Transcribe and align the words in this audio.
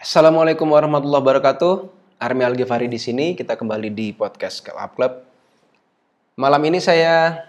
Assalamualaikum 0.00 0.64
warahmatullahi 0.64 1.20
wabarakatuh. 1.20 1.92
Armi 2.24 2.40
Al 2.40 2.56
Ghifari 2.56 2.88
di 2.88 2.96
sini. 2.96 3.36
Kita 3.36 3.52
kembali 3.52 3.92
di 3.92 4.16
podcast 4.16 4.64
Up 4.72 4.96
Club. 4.96 5.12
Malam 6.40 6.72
ini 6.72 6.80
saya 6.80 7.44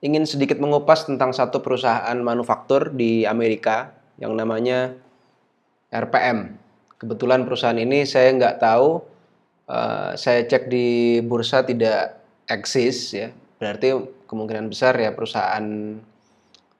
ingin 0.00 0.24
sedikit 0.24 0.56
mengupas 0.64 1.04
tentang 1.04 1.36
satu 1.36 1.60
perusahaan 1.60 2.16
manufaktur 2.24 2.88
di 2.88 3.28
Amerika 3.28 3.92
yang 4.16 4.32
namanya 4.32 4.96
RPM. 5.92 6.56
Kebetulan 6.96 7.44
perusahaan 7.44 7.76
ini 7.76 8.08
saya 8.08 8.32
nggak 8.32 8.64
tahu. 8.64 9.04
Uh, 9.68 10.16
saya 10.16 10.40
cek 10.48 10.72
di 10.72 11.20
bursa 11.20 11.68
tidak 11.68 12.16
eksis 12.48 13.12
ya. 13.12 13.28
Berarti 13.60 13.92
kemungkinan 14.24 14.72
besar 14.72 14.96
ya 14.96 15.12
perusahaan 15.12 16.00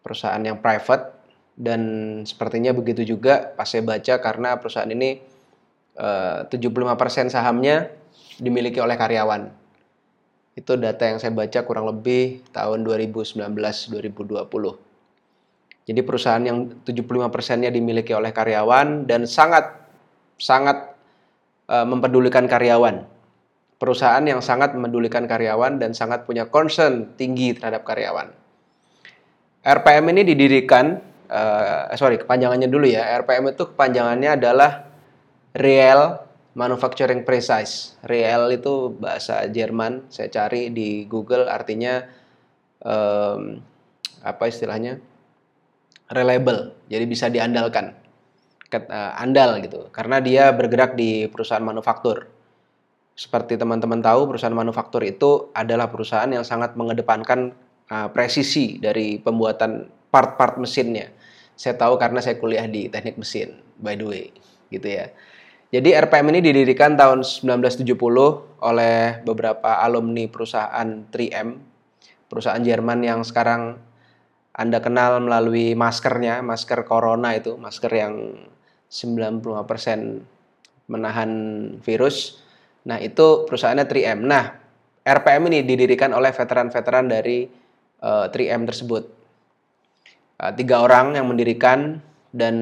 perusahaan 0.01 0.41
yang 0.41 0.65
private 0.65 1.24
dan 1.55 1.81
sepertinya 2.27 2.75
begitu 2.75 3.07
juga 3.07 3.55
pas 3.55 3.71
saya 3.71 3.87
baca 3.87 4.19
karena 4.19 4.59
perusahaan 4.59 4.91
ini 4.91 5.23
eh, 5.95 6.39
uh, 6.43 6.51
75% 6.51 7.31
sahamnya 7.31 7.95
dimiliki 8.43 8.83
oleh 8.83 8.99
karyawan. 8.99 9.47
Itu 10.55 10.79
data 10.79 11.03
yang 11.07 11.19
saya 11.19 11.35
baca 11.35 11.67
kurang 11.67 11.87
lebih 11.91 12.43
tahun 12.55 12.87
2019-2020. 12.87 13.91
Jadi 15.85 16.01
perusahaan 16.01 16.41
yang 16.41 16.81
75%-nya 16.87 17.69
dimiliki 17.69 18.15
oleh 18.17 18.33
karyawan 18.33 19.05
dan 19.05 19.29
sangat 19.29 19.77
sangat 20.41 20.95
uh, 21.71 21.87
mempedulikan 21.87 22.49
karyawan. 22.51 23.07
Perusahaan 23.79 24.23
yang 24.25 24.41
sangat 24.41 24.73
memedulikan 24.73 25.29
karyawan 25.29 25.77
dan 25.77 25.93
sangat 25.93 26.25
punya 26.25 26.49
concern 26.49 27.13
tinggi 27.19 27.53
terhadap 27.53 27.85
karyawan. 27.85 28.33
RPM 29.65 30.05
ini 30.15 30.23
didirikan 30.25 31.14
uh, 31.29 31.93
sorry 31.97 32.21
kepanjangannya 32.21 32.69
dulu 32.69 32.87
ya. 32.89 33.15
RPM 33.21 33.53
itu 33.53 33.71
kepanjangannya 33.71 34.31
adalah 34.37 34.89
Real 35.55 36.25
Manufacturing 36.55 37.27
Precise. 37.27 37.99
Real 38.07 38.47
itu 38.55 38.95
bahasa 38.95 39.43
Jerman. 39.51 40.07
Saya 40.11 40.31
cari 40.31 40.71
di 40.71 41.07
Google 41.07 41.51
artinya 41.51 42.03
um, 42.83 43.59
apa 44.23 44.45
istilahnya 44.47 45.03
reliable. 46.15 46.77
Jadi 46.87 47.05
bisa 47.11 47.27
diandalkan, 47.27 47.95
uh, 48.71 49.13
andal 49.19 49.59
gitu. 49.63 49.91
Karena 49.91 50.23
dia 50.23 50.51
bergerak 50.55 50.95
di 50.95 51.27
perusahaan 51.27 51.65
manufaktur. 51.65 52.31
Seperti 53.15 53.55
teman-teman 53.55 54.03
tahu, 54.03 54.35
perusahaan 54.35 54.55
manufaktur 54.55 55.07
itu 55.07 55.55
adalah 55.55 55.87
perusahaan 55.87 56.27
yang 56.27 56.43
sangat 56.43 56.75
mengedepankan 56.75 57.55
uh, 57.91 58.11
presisi 58.11 58.83
dari 58.83 59.23
pembuatan 59.23 59.87
part-part 60.11 60.59
mesinnya. 60.59 61.14
Saya 61.55 61.79
tahu 61.79 61.97
karena 61.97 62.19
saya 62.19 62.37
kuliah 62.39 62.67
di 62.67 62.91
teknik 62.91 63.19
mesin, 63.19 63.63
by 63.79 63.95
the 63.95 64.07
way, 64.07 64.25
gitu 64.71 64.87
ya. 64.91 65.11
Jadi 65.75 65.91
RPM 65.91 66.31
ini 66.31 66.39
didirikan 66.39 66.95
tahun 66.95 67.27
1970 67.27 67.99
oleh 68.63 69.19
beberapa 69.27 69.83
alumni 69.83 70.31
perusahaan 70.31 70.87
3M, 71.11 71.59
perusahaan 72.31 72.63
Jerman 72.63 73.03
yang 73.03 73.27
sekarang 73.27 73.83
Anda 74.55 74.79
kenal 74.79 75.19
melalui 75.19 75.75
maskernya, 75.75 76.39
masker 76.47 76.87
corona 76.87 77.35
itu, 77.35 77.59
masker 77.59 77.91
yang 77.91 78.15
95% 78.87 80.23
menahan 80.87 81.31
virus. 81.83 82.39
Nah, 82.87 83.03
itu 83.03 83.43
perusahaannya 83.51 83.87
3M. 83.91 84.23
Nah, 84.23 84.55
RPM 85.03 85.51
ini 85.51 85.67
didirikan 85.67 86.15
oleh 86.15 86.31
veteran-veteran 86.31 87.11
dari 87.11 87.51
uh, 88.01 88.31
eh, 88.31 88.33
3M 88.33 88.63
tersebut. 88.69 89.05
Uh, 90.35 90.51
tiga 90.51 90.83
orang 90.83 91.15
yang 91.15 91.31
mendirikan 91.31 92.03
dan 92.35 92.55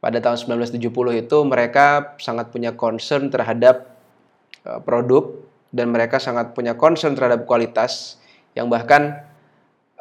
pada 0.00 0.18
tahun 0.18 0.64
1970 0.64 0.80
itu 1.22 1.36
mereka 1.44 2.16
sangat 2.16 2.48
punya 2.48 2.72
concern 2.72 3.28
terhadap 3.28 3.92
uh, 4.64 4.80
produk 4.80 5.28
dan 5.70 5.92
mereka 5.92 6.16
sangat 6.16 6.56
punya 6.56 6.72
concern 6.74 7.12
terhadap 7.12 7.44
kualitas 7.44 8.16
yang 8.56 8.72
bahkan 8.72 9.22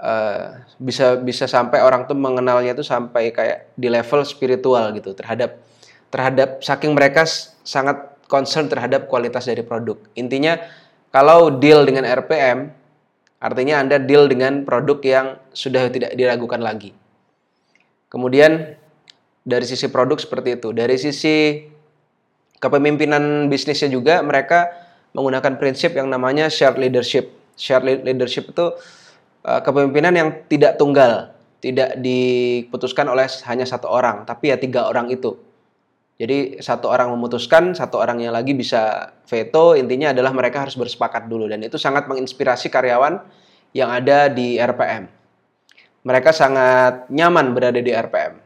uh, 0.02 0.64
bisa 0.82 1.20
bisa 1.22 1.46
sampai 1.46 1.80
orang 1.84 2.10
tuh 2.10 2.18
mengenalnya 2.18 2.76
tuh 2.76 2.88
sampai 2.88 3.32
kayak 3.32 3.72
di 3.78 3.88
level 3.88 4.26
spiritual 4.26 4.92
gitu 4.96 5.14
terhadap 5.14 5.62
terhadap 6.12 6.60
saking 6.60 6.92
mereka 6.92 7.24
sangat 7.64 8.20
concern 8.28 8.68
terhadap 8.68 9.08
kualitas 9.12 9.48
dari 9.48 9.64
produk. 9.64 10.00
Intinya 10.16 10.60
kalau 11.12 11.52
deal 11.52 11.84
dengan 11.84 12.08
RPM 12.08 12.72
Artinya 13.42 13.82
Anda 13.82 13.98
deal 13.98 14.30
dengan 14.30 14.62
produk 14.62 15.02
yang 15.02 15.28
sudah 15.50 15.90
tidak 15.90 16.14
diragukan 16.14 16.62
lagi. 16.62 16.94
Kemudian 18.06 18.78
dari 19.42 19.66
sisi 19.66 19.90
produk 19.90 20.22
seperti 20.22 20.62
itu. 20.62 20.70
Dari 20.70 20.94
sisi 21.02 21.66
kepemimpinan 22.62 23.50
bisnisnya 23.50 23.90
juga 23.90 24.22
mereka 24.22 24.70
menggunakan 25.18 25.58
prinsip 25.58 25.98
yang 25.98 26.08
namanya 26.08 26.48
shared 26.54 26.78
leadership. 26.78 27.34
Shared 27.58 28.06
leadership 28.06 28.54
itu 28.54 28.78
uh, 29.46 29.62
kepemimpinan 29.66 30.14
yang 30.14 30.30
tidak 30.46 30.78
tunggal, 30.78 31.34
tidak 31.60 31.98
diputuskan 31.98 33.10
oleh 33.10 33.26
hanya 33.50 33.66
satu 33.66 33.90
orang, 33.90 34.24
tapi 34.30 34.54
ya 34.54 34.58
tiga 34.62 34.86
orang 34.86 35.10
itu. 35.10 35.36
Jadi 36.22 36.62
satu 36.62 36.86
orang 36.86 37.10
memutuskan, 37.18 37.74
satu 37.74 37.98
orang 37.98 38.22
yang 38.22 38.38
lagi 38.38 38.54
bisa 38.54 39.10
veto. 39.26 39.74
Intinya 39.74 40.14
adalah 40.14 40.30
mereka 40.38 40.62
harus 40.62 40.78
bersepakat 40.78 41.26
dulu 41.26 41.50
dan 41.50 41.66
itu 41.66 41.82
sangat 41.82 42.06
menginspirasi 42.06 42.70
karyawan 42.70 43.26
yang 43.74 43.90
ada 43.90 44.30
di 44.30 44.62
RPM. 44.62 45.10
Mereka 46.06 46.30
sangat 46.30 47.10
nyaman 47.10 47.58
berada 47.58 47.82
di 47.82 47.90
RPM. 47.90 48.38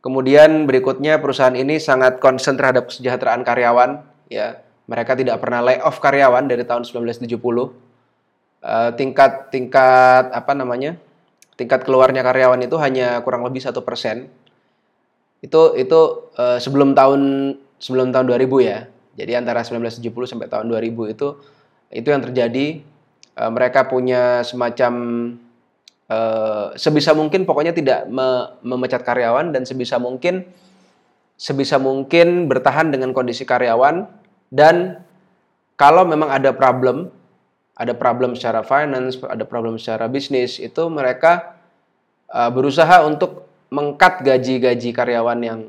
Kemudian 0.00 0.64
berikutnya 0.64 1.20
perusahaan 1.20 1.52
ini 1.52 1.76
sangat 1.76 2.24
konsen 2.24 2.56
terhadap 2.56 2.88
kesejahteraan 2.88 3.44
karyawan. 3.44 4.08
Ya, 4.32 4.64
mereka 4.88 5.12
tidak 5.12 5.44
pernah 5.44 5.60
lay 5.60 5.76
off 5.84 6.00
karyawan 6.00 6.48
dari 6.48 6.64
tahun 6.64 6.88
1970. 6.88 7.28
Uh, 7.28 7.68
eh, 8.64 8.90
tingkat 8.96 9.52
tingkat 9.52 10.32
apa 10.32 10.56
namanya? 10.56 10.96
Tingkat 11.60 11.84
keluarnya 11.84 12.24
karyawan 12.24 12.64
itu 12.64 12.80
hanya 12.80 13.20
kurang 13.20 13.44
lebih 13.44 13.60
satu 13.60 13.84
persen 13.84 14.32
itu 15.38 15.60
itu 15.78 16.00
uh, 16.34 16.58
sebelum 16.58 16.92
tahun 16.94 17.54
sebelum 17.78 18.10
tahun 18.10 18.26
2000 18.26 18.48
ya. 18.62 18.78
Jadi 19.18 19.32
antara 19.34 19.66
1970 19.66 20.30
sampai 20.30 20.46
tahun 20.46 20.70
2000 20.70 21.14
itu 21.14 21.28
itu 21.90 22.08
yang 22.08 22.22
terjadi 22.22 22.66
uh, 23.38 23.50
mereka 23.50 23.86
punya 23.86 24.42
semacam 24.44 24.92
uh, 26.10 26.74
sebisa 26.74 27.16
mungkin 27.16 27.46
pokoknya 27.48 27.72
tidak 27.74 28.06
me 28.06 28.54
memecat 28.62 29.02
karyawan 29.02 29.50
dan 29.50 29.64
sebisa 29.64 29.96
mungkin 29.96 30.46
sebisa 31.38 31.78
mungkin 31.78 32.50
bertahan 32.50 32.90
dengan 32.90 33.14
kondisi 33.14 33.46
karyawan 33.46 34.10
dan 34.50 35.02
kalau 35.78 36.02
memang 36.02 36.28
ada 36.34 36.50
problem 36.50 37.14
ada 37.78 37.94
problem 37.94 38.34
secara 38.34 38.66
finance, 38.66 39.14
ada 39.22 39.46
problem 39.46 39.78
secara 39.78 40.10
bisnis 40.10 40.58
itu 40.58 40.82
mereka 40.90 41.54
uh, 42.26 42.50
berusaha 42.50 43.06
untuk 43.06 43.47
mengkat 43.68 44.24
gaji-gaji 44.24 44.90
karyawan 44.96 45.38
yang 45.44 45.60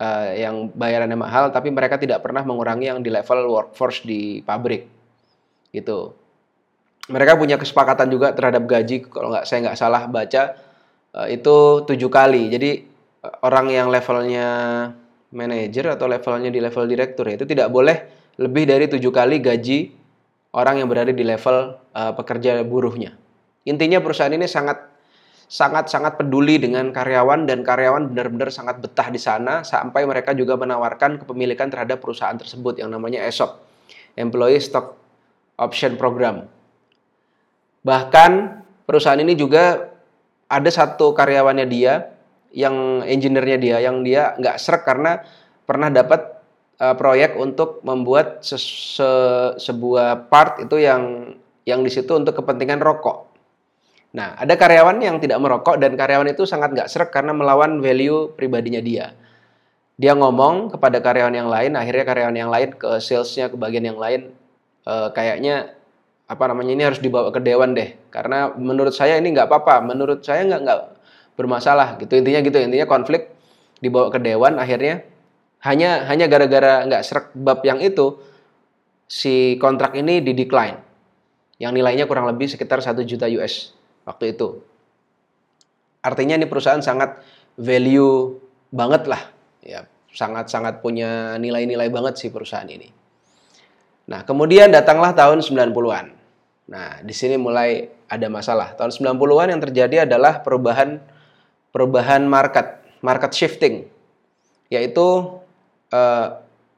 uh, 0.00 0.28
yang 0.36 0.68
bayarannya 0.72 1.16
mahal 1.16 1.52
tapi 1.52 1.68
mereka 1.72 2.00
tidak 2.00 2.24
pernah 2.24 2.44
mengurangi 2.44 2.88
yang 2.88 3.00
di 3.00 3.12
level 3.12 3.48
workforce 3.48 4.04
di 4.04 4.40
pabrik. 4.44 4.88
Gitu. 5.70 6.16
Mereka 7.10 7.40
punya 7.40 7.56
kesepakatan 7.58 8.06
juga 8.12 8.32
terhadap 8.36 8.64
gaji 8.68 9.02
kalau 9.08 9.34
nggak 9.34 9.44
saya 9.48 9.58
nggak 9.70 9.78
salah 9.78 10.02
baca 10.08 10.42
uh, 11.16 11.28
itu 11.28 11.86
tujuh 11.86 12.10
kali. 12.10 12.52
Jadi 12.52 12.70
uh, 13.24 13.46
orang 13.46 13.72
yang 13.72 13.88
levelnya 13.88 14.48
manajer 15.30 15.94
atau 15.94 16.10
levelnya 16.10 16.50
di 16.50 16.58
level 16.58 16.90
direktur 16.90 17.30
itu 17.30 17.46
tidak 17.46 17.70
boleh 17.70 18.02
lebih 18.40 18.66
dari 18.66 18.90
tujuh 18.90 19.14
kali 19.14 19.38
gaji 19.38 19.94
orang 20.50 20.82
yang 20.82 20.88
berada 20.90 21.14
di 21.14 21.22
level 21.22 21.78
uh, 21.94 22.12
pekerja 22.18 22.58
buruhnya. 22.66 23.14
Intinya 23.62 24.02
perusahaan 24.02 24.32
ini 24.32 24.50
sangat 24.50 24.89
sangat-sangat 25.50 26.14
peduli 26.14 26.62
dengan 26.62 26.94
karyawan 26.94 27.42
dan 27.42 27.66
karyawan 27.66 28.06
benar-benar 28.14 28.54
sangat 28.54 28.78
betah 28.78 29.10
di 29.10 29.18
sana 29.18 29.66
sampai 29.66 30.06
mereka 30.06 30.30
juga 30.30 30.54
menawarkan 30.54 31.18
kepemilikan 31.18 31.66
terhadap 31.66 31.98
perusahaan 31.98 32.38
tersebut 32.38 32.78
yang 32.78 32.94
namanya 32.94 33.26
ESOP, 33.26 33.58
Employee 34.14 34.62
Stock 34.62 34.94
Option 35.58 35.98
Program. 35.98 36.46
Bahkan 37.82 38.62
perusahaan 38.86 39.18
ini 39.18 39.34
juga 39.34 39.90
ada 40.46 40.70
satu 40.70 41.10
karyawannya 41.18 41.66
dia 41.66 42.14
yang 42.54 43.02
engineer-nya 43.02 43.58
dia 43.58 43.76
yang 43.82 44.06
dia 44.06 44.38
nggak 44.38 44.54
serak 44.54 44.86
karena 44.86 45.26
pernah 45.66 45.90
dapat 45.90 46.30
uh, 46.78 46.94
proyek 46.94 47.34
untuk 47.34 47.82
membuat 47.82 48.42
se 48.42 48.54
se 48.58 49.10
sebuah 49.58 50.30
part 50.30 50.62
itu 50.62 50.78
yang 50.78 51.34
yang 51.66 51.82
di 51.82 51.90
situ 51.90 52.10
untuk 52.14 52.38
kepentingan 52.38 52.82
rokok 52.82 53.29
Nah, 54.10 54.34
ada 54.34 54.58
karyawan 54.58 54.98
yang 54.98 55.22
tidak 55.22 55.38
merokok 55.38 55.78
dan 55.78 55.94
karyawan 55.94 56.34
itu 56.34 56.42
sangat 56.42 56.74
nggak 56.74 56.90
serak 56.90 57.14
karena 57.14 57.30
melawan 57.30 57.78
value 57.78 58.34
pribadinya 58.34 58.82
dia. 58.82 59.14
Dia 60.00 60.18
ngomong 60.18 60.74
kepada 60.74 60.98
karyawan 60.98 61.34
yang 61.36 61.46
lain, 61.46 61.78
akhirnya 61.78 62.04
karyawan 62.08 62.36
yang 62.36 62.50
lain 62.50 62.74
ke 62.74 62.98
salesnya, 62.98 63.52
ke 63.52 63.56
bagian 63.60 63.86
yang 63.86 64.00
lain, 64.00 64.34
e, 64.82 64.94
kayaknya 65.14 65.76
apa 66.26 66.44
namanya 66.50 66.72
ini 66.74 66.82
harus 66.88 66.98
dibawa 66.98 67.30
ke 67.30 67.38
dewan 67.38 67.76
deh, 67.76 67.94
karena 68.10 68.50
menurut 68.56 68.96
saya 68.96 69.20
ini 69.20 69.30
nggak 69.30 69.46
apa-apa, 69.46 69.84
menurut 69.84 70.24
saya 70.26 70.42
nggak 70.48 70.60
nggak 70.66 70.80
bermasalah 71.38 72.00
gitu 72.02 72.18
intinya 72.18 72.40
gitu 72.42 72.58
intinya 72.60 72.86
konflik 72.90 73.30
dibawa 73.80 74.12
ke 74.12 74.18
dewan 74.20 74.60
akhirnya 74.60 75.06
Hanya 75.60 76.08
hanya 76.08 76.24
gara-gara 76.24 76.88
nggak 76.88 77.02
serak 77.04 77.26
bab 77.36 77.60
yang 77.68 77.84
itu, 77.84 78.16
si 79.04 79.60
kontrak 79.60 79.92
ini 79.92 80.24
di 80.24 80.32
decline. 80.32 80.80
Yang 81.60 81.72
nilainya 81.76 82.04
kurang 82.08 82.24
lebih 82.32 82.48
sekitar 82.48 82.80
1 82.80 83.04
juta 83.04 83.28
US 83.28 83.79
waktu 84.10 84.34
itu. 84.34 84.58
Artinya 86.02 86.34
ini 86.34 86.50
perusahaan 86.50 86.82
sangat 86.82 87.22
value 87.54 88.42
banget 88.74 89.06
lah. 89.06 89.22
Ya, 89.62 89.86
sangat-sangat 90.10 90.82
punya 90.82 91.38
nilai-nilai 91.38 91.86
banget 91.92 92.18
sih 92.18 92.30
perusahaan 92.34 92.66
ini. 92.66 92.90
Nah, 94.10 94.26
kemudian 94.26 94.74
datanglah 94.74 95.14
tahun 95.14 95.38
90-an. 95.44 96.06
Nah, 96.70 96.98
di 97.06 97.14
sini 97.14 97.38
mulai 97.38 97.86
ada 98.10 98.26
masalah. 98.26 98.74
Tahun 98.74 98.90
90-an 98.90 99.54
yang 99.54 99.62
terjadi 99.62 99.96
adalah 100.08 100.42
perubahan 100.42 100.98
perubahan 101.70 102.26
market, 102.26 102.82
market 102.98 103.30
shifting, 103.30 103.86
yaitu 104.66 105.38
uh, 105.94 106.26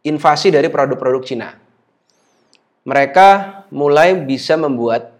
invasi 0.05 0.53
dari 0.53 0.69
produk-produk 0.69 1.23
Cina. 1.25 1.57
Mereka 2.85 3.29
mulai 3.73 4.13
bisa 4.19 4.59
membuat 4.59 5.15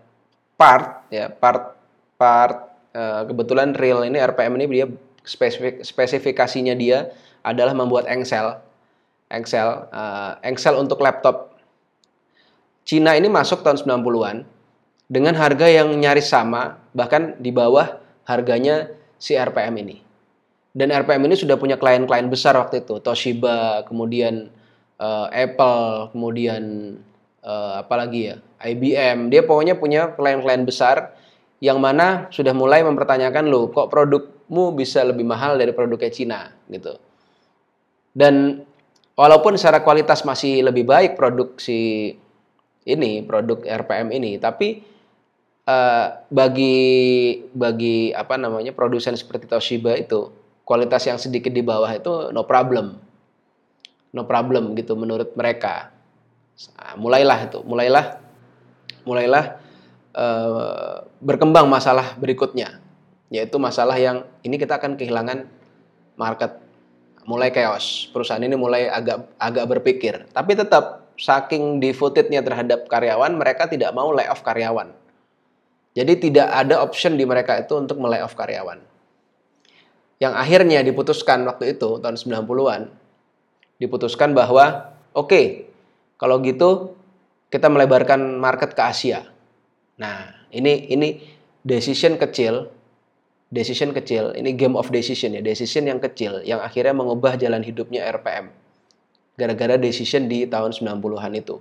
part, 0.59 1.09
ya 1.09 1.31
part 1.33 1.82
part 2.23 2.71
uh, 2.95 3.27
kebetulan 3.27 3.75
real 3.75 4.07
ini 4.07 4.23
RPM 4.23 4.55
ini 4.63 4.67
dia 4.71 4.87
spesifik, 5.27 5.83
spesifikasinya 5.83 6.79
dia 6.79 7.11
adalah 7.43 7.75
membuat 7.75 8.07
engsel, 8.07 8.63
engsel, 9.27 9.91
uh, 9.91 10.39
engsel 10.47 10.79
untuk 10.79 11.03
laptop. 11.03 11.59
Cina 12.87 13.19
ini 13.19 13.27
masuk 13.27 13.67
tahun 13.67 13.83
90-an 13.83 14.47
dengan 15.11 15.35
harga 15.35 15.67
yang 15.67 15.91
nyaris 15.99 16.31
sama, 16.31 16.79
bahkan 16.95 17.35
di 17.43 17.51
bawah 17.51 17.99
harganya 18.27 18.91
si 19.19 19.35
RPM 19.35 19.75
ini. 19.83 19.99
Dan 20.73 20.95
RPM 20.95 21.27
ini 21.27 21.37
sudah 21.37 21.59
punya 21.59 21.77
klien-klien 21.77 22.31
besar 22.31 22.55
waktu 22.55 22.87
itu, 22.87 23.03
Toshiba, 23.03 23.85
kemudian 23.85 24.49
uh, 24.99 25.29
Apple, 25.29 26.15
kemudian 26.15 26.97
uh, 27.45 27.83
apa 27.83 27.95
lagi 27.99 28.33
ya, 28.33 28.37
IBM. 28.63 29.29
Dia 29.29 29.43
pokoknya 29.45 29.77
punya 29.77 30.15
klien-klien 30.15 30.65
besar 30.65 31.13
yang 31.63 31.79
mana 31.79 32.27
sudah 32.35 32.51
mulai 32.51 32.83
mempertanyakan 32.83 33.47
lo, 33.47 33.71
kok 33.71 33.87
produkmu 33.87 34.75
bisa 34.75 35.07
lebih 35.07 35.23
mahal 35.23 35.55
dari 35.55 35.71
produknya 35.71 36.11
Cina? 36.11 36.41
Gitu. 36.67 36.99
Dan 38.11 38.67
walaupun 39.15 39.55
secara 39.55 39.79
kualitas 39.87 40.27
masih 40.27 40.67
lebih 40.67 40.83
baik 40.83 41.15
produksi 41.15 42.13
ini, 42.83 43.23
produk 43.23 43.63
RPM 43.63 44.11
ini, 44.11 44.43
tapi 44.43 44.83
uh, 45.71 46.27
bagi 46.27 46.83
bagi 47.55 48.11
apa 48.11 48.35
namanya 48.35 48.75
produsen 48.75 49.15
seperti 49.15 49.47
Toshiba 49.47 49.95
itu 49.95 50.35
kualitas 50.67 51.07
yang 51.07 51.23
sedikit 51.23 51.55
di 51.55 51.63
bawah 51.63 51.95
itu 51.95 52.35
no 52.35 52.43
problem. 52.43 52.99
No 54.11 54.27
problem 54.27 54.75
gitu 54.75 54.99
menurut 54.99 55.31
mereka. 55.39 55.95
Nah, 56.75 56.99
mulailah 56.99 57.39
itu 57.47 57.63
mulailah 57.63 58.19
mulailah 59.07 59.63
uh, 60.17 61.07
berkembang 61.21 61.69
masalah 61.69 62.17
berikutnya 62.17 62.81
yaitu 63.33 63.57
masalah 63.57 63.97
yang 63.97 64.29
ini 64.45 64.61
kita 64.61 64.77
akan 64.77 64.97
kehilangan 64.97 65.49
market 66.21 66.61
mulai 67.25 67.55
chaos 67.55 68.11
perusahaan 68.13 68.43
ini 68.43 68.57
mulai 68.59 68.89
agak 68.93 69.31
agak 69.41 69.65
berpikir 69.79 70.15
tapi 70.37 70.53
tetap 70.59 71.09
saking 71.17 71.81
devotednya 71.81 72.45
terhadap 72.45 72.89
karyawan 72.89 73.33
mereka 73.37 73.69
tidak 73.69 73.95
mau 73.97 74.13
layoff 74.13 74.45
karyawan 74.45 74.93
jadi 75.93 76.17
tidak 76.17 76.49
ada 76.49 76.81
option 76.81 77.21
di 77.21 77.25
mereka 77.29 77.61
itu 77.61 77.77
untuk 77.77 78.01
melay-off 78.01 78.33
karyawan. 78.33 78.81
Yang 80.17 80.35
akhirnya 80.39 80.81
diputuskan 80.81 81.45
waktu 81.45 81.77
itu 81.77 82.01
tahun 82.01 82.17
90-an 82.17 82.89
diputuskan 83.77 84.33
bahwa 84.33 84.95
oke, 85.13 85.29
okay, 85.29 85.45
kalau 86.17 86.41
gitu 86.41 86.97
kita 87.53 87.69
melebarkan 87.69 88.41
market 88.41 88.73
ke 88.73 88.83
Asia. 88.83 89.29
Nah, 90.01 90.33
ini 90.55 90.89
ini 90.89 91.09
decision 91.67 92.17
kecil, 92.17 92.71
decision 93.53 93.93
kecil, 93.93 94.33
ini 94.39 94.57
game 94.57 94.79
of 94.79 94.89
decision 94.89 95.37
ya, 95.37 95.43
decision 95.45 95.89
yang 95.89 96.01
kecil 96.01 96.41
yang 96.47 96.65
akhirnya 96.65 96.97
mengubah 96.97 97.37
jalan 97.37 97.61
hidupnya 97.61 98.09
RPM. 98.09 98.49
Gara-gara 99.37 99.81
decision 99.81 100.29
di 100.29 100.45
tahun 100.45 100.77
90-an 100.77 101.33
itu 101.37 101.57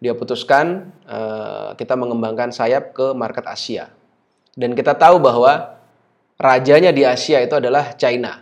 dia 0.00 0.16
putuskan 0.16 0.88
uh, 1.04 1.76
kita 1.76 1.92
mengembangkan 1.92 2.50
sayap 2.50 2.96
ke 2.96 3.12
market 3.12 3.44
Asia. 3.44 3.92
Dan 4.56 4.72
kita 4.72 4.96
tahu 4.96 5.20
bahwa 5.20 5.76
rajanya 6.40 6.90
di 6.90 7.04
Asia 7.04 7.38
itu 7.44 7.52
adalah 7.52 7.92
China. 7.94 8.40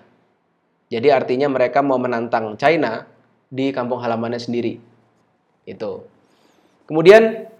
Jadi 0.88 1.10
artinya 1.10 1.50
mereka 1.50 1.82
mau 1.82 1.98
menantang 1.98 2.54
China 2.56 3.04
di 3.50 3.74
kampung 3.74 3.98
halamannya 3.98 4.38
sendiri. 4.38 4.78
Itu. 5.66 6.06
Kemudian 6.86 7.50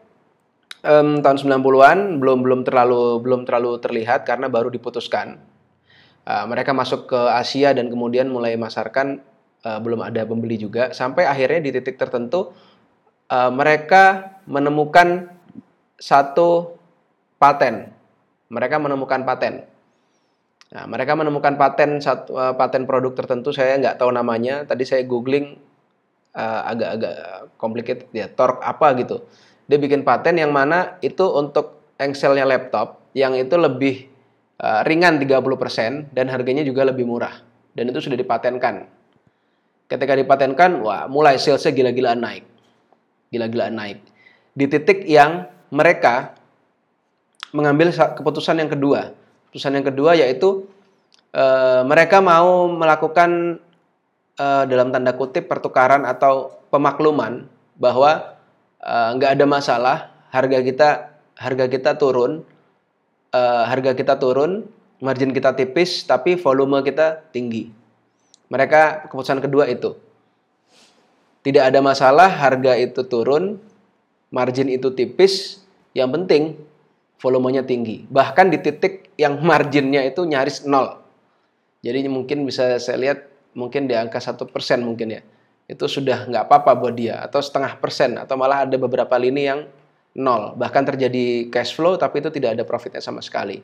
um, 0.89 1.21
tahun 1.21 1.37
90-an 1.37 2.17
belum 2.17 2.39
belum 2.41 2.61
terlalu 2.65 3.21
belum 3.21 3.45
terlalu 3.45 3.77
terlihat 3.79 4.25
karena 4.25 4.49
baru 4.49 4.73
diputuskan. 4.73 5.37
Uh, 6.25 6.45
mereka 6.49 6.73
masuk 6.77 7.09
ke 7.09 7.21
Asia 7.33 7.73
dan 7.73 7.89
kemudian 7.89 8.29
mulai 8.29 8.57
masarkan 8.57 9.21
uh, 9.65 9.81
belum 9.81 10.05
ada 10.05 10.25
pembeli 10.29 10.61
juga 10.61 10.93
sampai 10.93 11.25
akhirnya 11.25 11.61
di 11.65 11.71
titik 11.73 11.97
tertentu 11.97 12.53
uh, 13.33 13.53
mereka 13.53 14.37
menemukan 14.49 15.29
satu 16.01 16.79
paten. 17.37 17.93
Mereka 18.49 18.81
menemukan 18.81 19.29
paten. 19.29 19.69
Nah, 20.69 20.85
mereka 20.85 21.17
menemukan 21.17 21.57
paten 21.57 22.01
satu 22.01 22.37
uh, 22.37 22.55
paten 22.57 22.85
produk 22.85 23.13
tertentu. 23.13 23.53
Saya 23.53 23.77
nggak 23.77 24.01
tahu 24.01 24.13
namanya. 24.13 24.65
Tadi 24.65 24.85
saya 24.85 25.05
googling 25.05 25.57
uh, 26.37 26.61
agak-agak 26.69 27.17
complicated 27.61 28.09
ya. 28.13 28.29
Torque 28.29 28.65
apa 28.65 28.97
gitu. 29.01 29.25
Dia 29.69 29.77
bikin 29.77 30.03
paten 30.03 30.41
yang 30.41 30.51
mana 30.51 30.97
itu 31.05 31.29
untuk 31.29 31.95
engselnya 32.01 32.49
laptop 32.49 33.05
yang 33.13 33.37
itu 33.37 33.55
lebih 33.55 34.09
uh, 34.65 34.81
ringan 34.89 35.21
30% 35.21 36.17
dan 36.17 36.27
harganya 36.33 36.65
juga 36.65 36.89
lebih 36.89 37.05
murah. 37.05 37.45
Dan 37.77 37.93
itu 37.93 38.01
sudah 38.01 38.17
dipatenkan. 38.17 38.89
Ketika 39.89 40.17
dipatenkan, 40.17 40.81
wah 40.81 41.05
mulai 41.05 41.37
salesnya 41.37 41.73
gila-gilaan 41.73 42.21
naik 42.21 42.45
gila-gilaan 43.33 43.77
naik. 43.77 43.99
Di 44.57 44.67
titik 44.67 45.05
yang 45.07 45.47
mereka 45.69 46.35
mengambil 47.53 47.93
keputusan 47.93 48.61
yang 48.61 48.71
kedua. 48.73 49.13
Keputusan 49.49 49.73
yang 49.81 49.87
kedua 49.87 50.17
yaitu 50.17 50.69
e, 51.33 51.45
mereka 51.85 52.21
mau 52.21 52.69
melakukan 52.69 53.61
e, 54.37 54.47
dalam 54.69 54.93
tanda 54.93 55.15
kutip 55.15 55.47
pertukaran 55.49 56.05
atau 56.05 56.53
pemakluman 56.73 57.49
bahwa 57.79 58.37
nggak 58.83 59.31
ada 59.39 59.45
masalah 59.47 59.97
harga 60.31 60.59
kita 60.63 60.89
harga 61.35 61.67
kita 61.67 61.99
turun 61.99 62.47
e, 63.35 63.41
harga 63.41 63.95
kita 63.95 64.19
turun 64.19 64.71
margin 65.03 65.35
kita 65.35 65.55
tipis 65.55 66.07
tapi 66.07 66.39
volume 66.39 66.83
kita 66.87 67.27
tinggi. 67.35 67.71
Mereka 68.49 69.11
keputusan 69.11 69.43
kedua 69.45 69.69
itu 69.69 69.99
tidak 71.49 71.71
ada 71.71 71.81
masalah 71.81 72.29
harga 72.29 72.75
itu 72.77 73.07
turun, 73.07 73.63
margin 74.29 74.69
itu 74.69 74.91
tipis, 74.93 75.65
yang 75.95 76.11
penting 76.11 76.61
volumenya 77.23 77.63
tinggi. 77.65 78.05
Bahkan 78.11 78.53
di 78.53 78.59
titik 78.61 79.15
yang 79.17 79.39
marginnya 79.49 80.05
itu 80.05 80.27
nyaris 80.27 80.67
nol. 80.67 81.01
Jadi 81.81 82.05
mungkin 82.11 82.43
bisa 82.43 82.77
saya 82.83 82.99
lihat 82.99 83.19
mungkin 83.55 83.87
di 83.87 83.95
angka 83.95 84.19
satu 84.19 84.51
persen 84.51 84.83
mungkin 84.83 85.15
ya. 85.15 85.23
Itu 85.69 85.85
sudah 85.85 86.25
nggak 86.25 86.49
apa-apa 86.49 86.73
buat 86.75 86.97
dia. 86.97 87.21
Atau 87.21 87.45
setengah 87.45 87.77
persen. 87.77 88.17
Atau 88.17 88.41
malah 88.41 88.65
ada 88.65 88.77
beberapa 88.81 89.15
lini 89.21 89.45
yang 89.45 89.61
nol. 90.17 90.57
Bahkan 90.57 90.83
terjadi 90.95 91.53
cash 91.53 91.77
flow 91.77 92.01
tapi 92.01 92.25
itu 92.25 92.33
tidak 92.33 92.57
ada 92.57 92.65
profitnya 92.65 93.05
sama 93.05 93.21
sekali. 93.21 93.61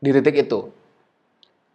Di 0.00 0.10
titik 0.10 0.48
itu. 0.48 0.72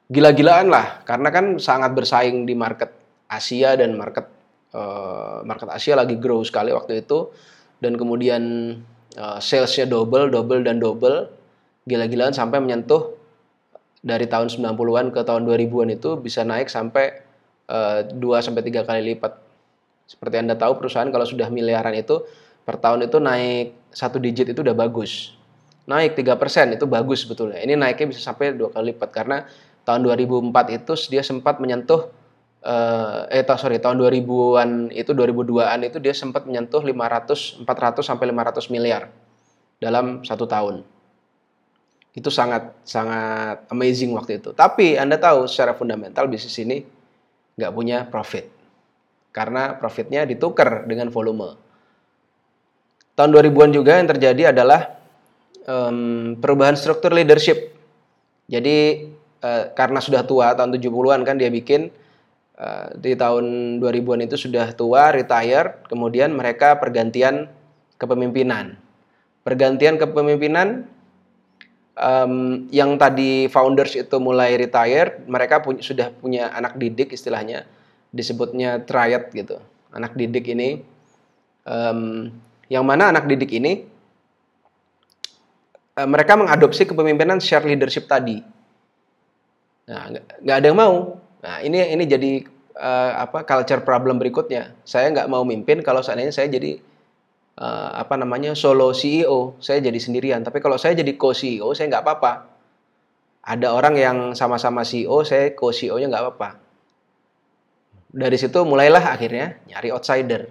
Gila-gilaan 0.09 0.74
lah. 0.74 1.05
Karena 1.05 1.29
kan 1.29 1.62
sangat 1.62 1.93
bersaing 1.93 2.50
di 2.50 2.57
market 2.57 2.89
Asia 3.29 3.77
dan 3.77 3.93
market 3.93 4.25
uh, 4.74 5.45
market 5.45 5.69
Asia 5.69 5.93
lagi 5.93 6.17
grow 6.17 6.41
sekali 6.41 6.74
waktu 6.74 7.05
itu 7.05 7.29
dan 7.77 7.95
kemudian 7.95 8.41
uh, 9.15 9.38
salesnya 9.38 9.86
double, 9.86 10.33
double 10.33 10.65
dan 10.65 10.81
double 10.81 11.29
gila-gilaan 11.86 12.33
sampai 12.33 12.57
menyentuh 12.62 13.17
dari 14.00 14.25
tahun 14.25 14.48
90-an 14.50 15.12
ke 15.12 15.21
tahun 15.25 15.43
2000-an 15.45 15.89
itu 15.93 16.09
bisa 16.19 16.41
naik 16.48 16.71
sampai 16.71 17.28
eh, 17.69 18.01
2 18.09 18.17
sampai 18.41 18.65
3 18.65 18.83
kali 18.83 19.01
lipat. 19.13 19.38
Seperti 20.09 20.41
Anda 20.41 20.57
tahu 20.57 20.81
perusahaan 20.81 21.07
kalau 21.13 21.23
sudah 21.23 21.53
miliaran 21.53 21.93
itu 21.93 22.25
per 22.65 22.81
tahun 22.81 23.05
itu 23.05 23.21
naik 23.21 23.77
satu 23.93 24.17
digit 24.17 24.49
itu 24.49 24.59
udah 24.65 24.73
bagus. 24.73 25.38
Naik 25.85 26.17
3% 26.17 26.77
itu 26.77 26.85
bagus 26.85 27.25
sebetulnya. 27.25 27.61
Ini 27.61 27.77
naiknya 27.77 28.13
bisa 28.13 28.21
sampai 28.21 28.53
dua 28.53 28.69
kali 28.69 28.93
lipat 28.93 29.09
karena 29.09 29.45
tahun 29.89 30.05
2004 30.05 30.77
itu 30.77 30.93
dia 31.09 31.25
sempat 31.25 31.57
menyentuh 31.57 32.13
uh, 32.61 33.25
eh 33.31 33.41
sorry 33.57 33.81
tahun 33.81 33.97
2000-an 33.97 34.93
itu 34.93 35.11
2002-an 35.17 35.79
itu 35.89 35.97
dia 35.97 36.13
sempat 36.13 36.45
menyentuh 36.45 36.85
500 36.85 37.65
400 37.65 38.05
sampai 38.05 38.25
500 38.29 38.69
miliar 38.69 39.09
dalam 39.81 40.21
satu 40.21 40.45
tahun. 40.45 40.83
Itu 42.13 42.29
sangat 42.29 42.75
sangat 42.83 43.65
amazing 43.71 44.11
waktu 44.13 44.38
itu. 44.43 44.51
Tapi 44.51 44.99
Anda 44.99 45.15
tahu 45.17 45.47
secara 45.47 45.73
fundamental 45.73 46.27
bisnis 46.27 46.57
ini 46.59 46.83
nggak 47.59 47.75
punya 47.75 48.07
profit. 48.07 48.55
karena 49.29 49.77
profitnya 49.77 50.25
ditukar 50.25 50.89
dengan 50.89 51.13
volume. 51.13 51.53
Tahun 53.13 53.29
2000-an 53.29 53.71
juga 53.71 54.01
yang 54.01 54.09
terjadi 54.09 54.49
adalah 54.49 54.97
um, 55.69 56.33
perubahan 56.41 56.73
struktur 56.73 57.13
leadership. 57.13 57.77
Jadi 58.49 59.05
uh, 59.45 59.69
karena 59.77 60.01
sudah 60.01 60.25
tua 60.25 60.57
tahun 60.57 60.73
70-an 60.73 61.21
kan 61.21 61.37
dia 61.37 61.53
bikin 61.53 61.93
uh, 62.57 62.89
di 62.97 63.13
tahun 63.13 63.77
2000-an 63.77 64.25
itu 64.25 64.35
sudah 64.49 64.73
tua, 64.73 65.13
retire, 65.13 65.85
kemudian 65.85 66.33
mereka 66.33 66.81
pergantian 66.81 67.45
kepemimpinan. 68.01 68.81
Pergantian 69.45 70.01
kepemimpinan 70.01 70.89
um, 72.00 72.65
yang 72.72 72.96
tadi 72.96 73.51
founders 73.51 73.94
itu 73.94 74.18
mulai 74.18 74.56
retire, 74.56 75.22
mereka 75.27 75.62
sudah 75.84 76.10
punya 76.15 76.50
anak 76.56 76.79
didik 76.79 77.12
istilahnya, 77.12 77.68
disebutnya 78.10 78.82
triad 78.88 79.29
gitu. 79.36 79.60
Anak 79.91 80.15
didik 80.15 80.48
ini 80.50 80.82
um, 81.68 82.32
yang 82.72 82.86
mana 82.88 83.12
anak 83.12 83.27
didik 83.27 83.51
ini 83.53 83.86
uh, 86.00 86.08
mereka 86.08 86.39
mengadopsi 86.39 86.88
kepemimpinan 86.88 87.44
share 87.44 87.65
leadership 87.68 88.08
tadi. 88.08 88.41
Nah, 89.89 90.13
nggak 90.15 90.58
ada 90.63 90.65
yang 90.70 90.79
mau. 90.79 90.96
Nah, 91.41 91.65
ini 91.65 91.82
ini 91.82 92.03
jadi 92.06 92.32
uh, 92.77 93.25
apa 93.27 93.44
culture 93.44 93.82
problem 93.82 94.22
berikutnya. 94.22 94.77
Saya 94.86 95.10
nggak 95.12 95.27
mau 95.27 95.41
mimpin 95.44 95.82
kalau 95.82 96.06
seandainya 96.06 96.32
saya 96.32 96.48
jadi 96.48 96.77
uh, 97.59 97.91
apa 97.99 98.15
namanya 98.15 98.55
solo 98.55 98.95
CEO, 98.95 99.59
saya 99.59 99.83
jadi 99.83 99.99
sendirian. 99.99 100.41
Tapi 100.41 100.63
kalau 100.63 100.79
saya 100.79 100.95
jadi 100.95 101.13
co-CEO, 101.19 101.75
saya 101.75 101.91
nggak 101.91 102.03
apa-apa. 102.07 102.33
Ada 103.43 103.75
orang 103.75 103.95
yang 103.99 104.17
sama-sama 104.33 104.87
CEO, 104.87 105.27
saya 105.27 105.51
co-CEO-nya 105.53 106.07
nggak 106.07 106.23
apa-apa. 106.23 106.49
Dari 108.09 108.37
situ 108.41 108.63
mulailah 108.65 109.13
akhirnya 109.13 109.61
nyari 109.69 109.93
outsider 109.93 110.49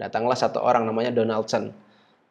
datanglah 0.00 0.32
satu 0.32 0.64
orang 0.64 0.88
namanya 0.88 1.12
Donaldson 1.12 1.76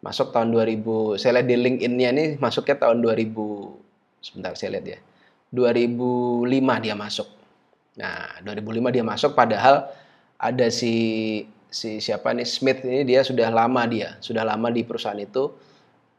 masuk 0.01 0.33
tahun 0.33 0.49
2000 0.49 1.21
saya 1.21 1.37
lihat 1.37 1.47
di 1.47 1.55
LinkedIn-nya 1.55 2.09
ini 2.17 2.25
masuknya 2.41 2.81
tahun 2.81 3.05
2000 3.05 4.25
sebentar 4.25 4.57
saya 4.57 4.81
lihat 4.81 4.85
ya 4.89 4.99
2005 5.53 6.49
dia 6.81 6.95
masuk 6.97 7.29
nah 7.93 8.41
2005 8.41 8.95
dia 8.95 9.05
masuk 9.05 9.31
padahal 9.37 9.85
ada 10.41 10.67
si 10.73 11.45
si 11.69 12.01
siapa 12.01 12.33
nih 12.33 12.49
Smith 12.49 12.81
ini 12.81 13.05
dia 13.05 13.21
sudah 13.21 13.53
lama 13.53 13.85
dia 13.85 14.17
sudah 14.19 14.41
lama 14.41 14.73
di 14.73 14.81
perusahaan 14.83 15.17
itu. 15.17 15.53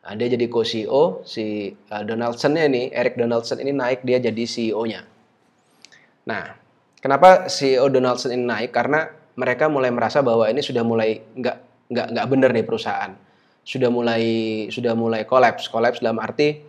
Nah, 0.00 0.16
dia 0.16 0.33
jadi 0.33 0.49
co-CEO 0.49 1.28
si 1.28 1.76
uh, 1.92 2.02
Donaldson-nya 2.02 2.64
ini 2.73 2.88
Eric 2.88 3.21
Donaldson 3.21 3.61
ini 3.61 3.69
naik 3.76 4.00
dia 4.00 4.16
jadi 4.16 4.42
CEO-nya 4.49 5.04
nah 6.25 6.57
kenapa 7.00 7.49
CEO 7.49 7.88
Donaldson 7.88 8.37
ini 8.37 8.45
naik? 8.45 8.71
Karena 8.71 9.09
mereka 9.35 9.66
mulai 9.73 9.88
merasa 9.88 10.21
bahwa 10.21 10.45
ini 10.47 10.61
sudah 10.61 10.85
mulai 10.85 11.25
nggak 11.35 11.57
nggak 11.90 12.07
nggak 12.14 12.26
benar 12.28 12.50
nih 12.52 12.66
perusahaan. 12.69 13.12
Sudah 13.64 13.88
mulai 13.88 14.25
sudah 14.69 14.92
mulai 14.92 15.25
kolaps. 15.25 15.66
Kolaps 15.73 16.04
dalam 16.04 16.21
arti 16.21 16.61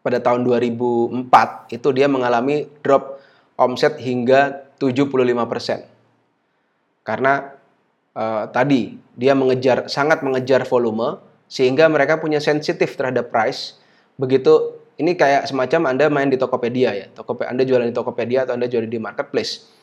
pada 0.00 0.22
tahun 0.22 0.46
2004 0.46 1.74
itu 1.74 1.88
dia 1.90 2.06
mengalami 2.06 2.70
drop 2.80 3.18
omset 3.58 3.98
hingga 3.98 4.70
75 4.78 5.50
persen. 5.50 5.82
Karena 7.02 7.55
uh, 8.16 8.48
tadi 8.48 8.96
dia 9.12 9.36
mengejar 9.36 9.92
sangat 9.92 10.24
mengejar 10.24 10.64
volume 10.64 11.20
sehingga 11.46 11.86
mereka 11.86 12.18
punya 12.18 12.40
sensitif 12.40 12.96
terhadap 12.96 13.28
price 13.28 13.78
begitu 14.16 14.80
ini 14.96 15.12
kayak 15.12 15.44
semacam 15.44 15.92
Anda 15.92 16.08
main 16.08 16.32
di 16.32 16.40
Tokopedia 16.40 16.96
ya. 16.96 17.06
Tokopedia 17.12 17.52
Anda 17.52 17.62
jualan 17.68 17.86
di 17.92 17.94
Tokopedia 17.94 18.48
atau 18.48 18.56
Anda 18.56 18.64
jualan 18.64 18.88
di 18.88 18.96
marketplace 18.96 19.76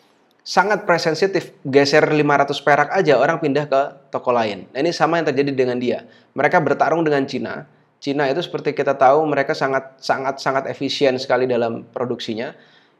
sangat 0.43 0.83
price 0.83 1.07
sensitif, 1.07 1.55
geser 1.63 2.03
500 2.03 2.51
perak 2.59 2.89
aja 2.91 3.15
orang 3.15 3.39
pindah 3.39 3.65
ke 3.65 3.81
toko 4.11 4.35
lain. 4.35 4.67
Nah, 4.75 4.83
ini 4.83 4.91
sama 4.91 5.17
yang 5.17 5.31
terjadi 5.31 5.55
dengan 5.55 5.79
dia. 5.79 6.03
Mereka 6.35 6.59
bertarung 6.59 7.01
dengan 7.07 7.23
Cina. 7.23 7.63
Cina 8.03 8.27
itu 8.27 8.43
seperti 8.43 8.75
kita 8.75 8.99
tahu 8.99 9.23
mereka 9.23 9.55
sangat 9.55 9.95
sangat 10.03 10.43
sangat 10.43 10.67
efisien 10.67 11.15
sekali 11.15 11.47
dalam 11.47 11.87
produksinya. 11.95 12.51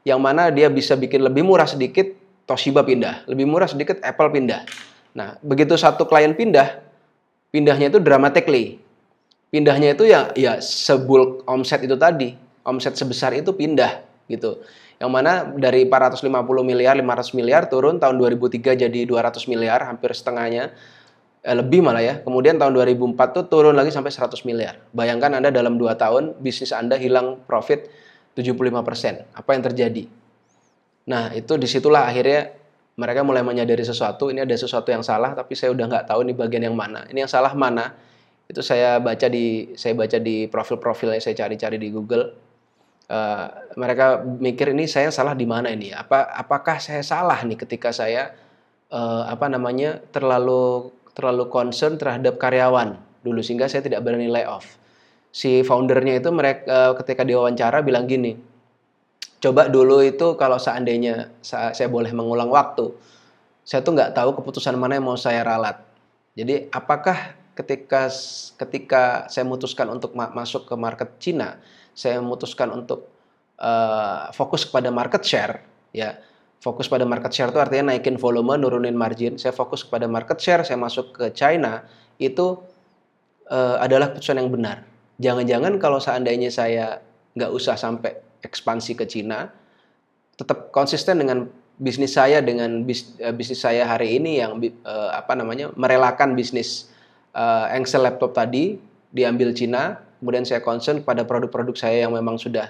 Yang 0.07 0.19
mana 0.23 0.51
dia 0.51 0.71
bisa 0.71 0.95
bikin 0.95 1.23
lebih 1.23 1.43
murah 1.43 1.67
sedikit, 1.67 2.07
Toshiba 2.47 2.83
pindah, 2.83 3.27
lebih 3.27 3.43
murah 3.47 3.67
sedikit 3.67 3.99
Apple 4.03 4.31
pindah. 4.31 4.63
Nah, 5.13 5.37
begitu 5.45 5.77
satu 5.77 6.09
klien 6.09 6.33
pindah, 6.33 6.81
pindahnya 7.53 7.93
itu 7.93 8.01
dramatically. 8.01 8.81
Pindahnya 9.53 9.93
itu 9.93 10.09
ya 10.09 10.33
ya 10.33 10.57
sebul 10.57 11.45
omset 11.45 11.85
itu 11.85 11.93
tadi, 11.93 12.33
omset 12.65 12.97
sebesar 12.97 13.37
itu 13.37 13.53
pindah 13.53 14.01
gitu 14.25 14.57
yang 15.03 15.11
mana 15.11 15.43
dari 15.59 15.83
450 15.83 16.31
miliar, 16.63 16.95
500 16.95 17.35
miliar 17.35 17.67
turun 17.67 17.99
tahun 17.99 18.15
2003 18.15 18.87
jadi 18.87 18.99
200 19.03 19.51
miliar, 19.51 19.83
hampir 19.83 20.15
setengahnya, 20.15 20.71
eh, 21.43 21.55
lebih 21.59 21.83
malah 21.83 21.99
ya. 21.99 22.15
Kemudian 22.23 22.55
tahun 22.55 22.71
2004 22.71 23.35
tuh 23.35 23.51
turun 23.51 23.75
lagi 23.75 23.91
sampai 23.91 24.15
100 24.15 24.47
miliar. 24.47 24.79
Bayangkan 24.95 25.35
Anda 25.35 25.51
dalam 25.51 25.75
2 25.75 25.99
tahun 25.99 26.39
bisnis 26.39 26.71
Anda 26.71 26.95
hilang 26.95 27.43
profit 27.43 27.91
75%. 28.31 29.27
Apa 29.35 29.59
yang 29.59 29.63
terjadi? 29.67 30.07
Nah 31.03 31.35
itu 31.35 31.59
di 31.59 31.67
situlah 31.67 32.07
akhirnya 32.07 32.55
mereka 32.93 33.25
mulai 33.25 33.41
menyadari 33.41 33.81
sesuatu, 33.81 34.29
ini 34.29 34.45
ada 34.45 34.53
sesuatu 34.53 34.93
yang 34.93 35.01
salah, 35.01 35.33
tapi 35.33 35.57
saya 35.57 35.73
udah 35.73 35.85
nggak 35.89 36.05
tahu 36.09 36.21
ini 36.25 36.33
bagian 36.37 36.69
yang 36.69 36.77
mana. 36.77 37.09
Ini 37.09 37.25
yang 37.25 37.31
salah 37.31 37.53
mana? 37.57 37.93
Itu 38.45 38.61
saya 38.61 39.01
baca 39.01 39.27
di 39.31 39.73
saya 39.73 39.97
baca 39.97 40.17
di 40.21 40.45
profil-profil 40.45 41.15
yang 41.17 41.23
saya 41.23 41.33
cari-cari 41.33 41.81
di 41.81 41.89
Google 41.89 42.53
uh, 43.09 43.47
mereka 43.75 44.21
mikir 44.23 44.71
ini 44.71 44.85
saya 44.87 45.09
salah 45.09 45.33
di 45.35 45.43
mana 45.47 45.71
ini 45.73 45.91
apa 45.91 46.31
apakah 46.33 46.79
saya 46.79 47.03
salah 47.03 47.41
nih 47.43 47.57
ketika 47.57 47.91
saya 47.91 48.31
uh, 48.93 49.27
apa 49.27 49.49
namanya 49.49 49.99
terlalu 50.13 50.93
terlalu 51.13 51.49
concern 51.49 51.99
terhadap 51.99 52.39
karyawan 52.39 52.97
dulu 53.23 53.39
sehingga 53.39 53.67
saya 53.67 53.83
tidak 53.85 54.03
berani 54.03 54.27
layoff 54.27 54.77
si 55.33 55.65
foundernya 55.65 56.21
itu 56.21 56.29
mereka 56.29 56.63
uh, 56.69 56.91
ketika 57.01 57.25
diwawancara 57.25 57.81
bilang 57.85 58.05
gini 58.09 58.37
coba 59.43 59.67
dulu 59.67 59.99
itu 59.99 60.39
kalau 60.39 60.55
seandainya 60.55 61.35
saya, 61.43 61.87
boleh 61.91 62.15
mengulang 62.15 62.47
waktu 62.47 62.95
saya 63.67 63.83
tuh 63.83 63.91
nggak 63.91 64.15
tahu 64.15 64.39
keputusan 64.39 64.79
mana 64.79 64.95
yang 64.95 65.03
mau 65.03 65.19
saya 65.19 65.43
ralat 65.43 65.83
jadi 66.39 66.71
apakah 66.71 67.35
ketika 67.53 68.07
ketika 68.55 69.27
saya 69.27 69.43
memutuskan 69.43 69.91
untuk 69.91 70.15
ma 70.15 70.31
masuk 70.31 70.63
ke 70.65 70.75
market 70.79 71.19
Cina 71.19 71.59
saya 71.93 72.17
memutuskan 72.17 72.73
untuk 72.73 73.13
uh, 73.61 74.33
fokus 74.33 74.65
kepada 74.65 74.89
market 74.89 75.21
share, 75.21 75.61
ya 75.93 76.17
fokus 76.59 76.89
pada 76.89 77.05
market 77.05 77.29
share 77.29 77.53
itu 77.53 77.61
artinya 77.61 77.93
naikin 77.93 78.17
volume, 78.17 78.57
nurunin 78.57 78.97
margin. 78.97 79.37
Saya 79.37 79.53
fokus 79.53 79.85
kepada 79.85 80.09
market 80.09 80.41
share, 80.41 80.65
saya 80.65 80.79
masuk 80.81 81.13
ke 81.13 81.25
China 81.37 81.85
itu 82.17 82.57
uh, 83.51 83.77
adalah 83.77 84.09
keputusan 84.13 84.41
yang 84.41 84.49
benar. 84.49 84.87
Jangan-jangan 85.21 85.77
kalau 85.77 86.01
seandainya 86.01 86.49
saya 86.49 87.03
nggak 87.37 87.51
usah 87.53 87.77
sampai 87.77 88.17
ekspansi 88.43 88.99
ke 88.99 89.07
China, 89.07 89.49
tetap 90.35 90.69
konsisten 90.75 91.23
dengan 91.23 91.49
bisnis 91.79 92.13
saya 92.13 92.43
dengan 92.43 92.85
bis, 92.85 93.17
uh, 93.17 93.33
bisnis 93.33 93.63
saya 93.63 93.87
hari 93.87 94.21
ini 94.21 94.37
yang 94.37 94.61
uh, 94.85 95.09
apa 95.15 95.33
namanya 95.33 95.73
merelakan 95.73 96.37
bisnis 96.37 96.91
uh, 97.33 97.71
Engsel 97.73 98.05
laptop 98.05 98.37
tadi 98.37 98.77
diambil 99.09 99.55
Cina, 99.57 100.01
kemudian 100.21 100.45
saya 100.45 100.61
concern 100.61 101.01
pada 101.01 101.25
produk-produk 101.25 101.73
saya 101.73 102.05
yang 102.05 102.13
memang 102.13 102.37
sudah 102.37 102.69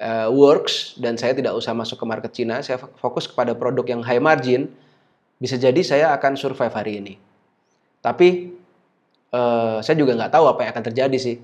uh, 0.00 0.28
works 0.32 0.96
dan 0.96 1.16
saya 1.20 1.36
tidak 1.36 1.52
usah 1.56 1.76
masuk 1.76 2.00
ke 2.00 2.04
market 2.08 2.32
Cina, 2.32 2.64
saya 2.64 2.80
fokus 3.00 3.28
kepada 3.28 3.52
produk 3.52 3.84
yang 3.84 4.00
high 4.04 4.20
margin, 4.20 4.72
bisa 5.40 5.56
jadi 5.56 5.80
saya 5.80 6.06
akan 6.16 6.36
survive 6.36 6.72
hari 6.72 7.00
ini. 7.00 7.14
Tapi 8.00 8.56
uh, 9.32 9.80
saya 9.80 9.96
juga 9.96 10.16
nggak 10.16 10.32
tahu 10.32 10.44
apa 10.48 10.60
yang 10.64 10.70
akan 10.72 10.84
terjadi 10.92 11.18
sih. 11.20 11.36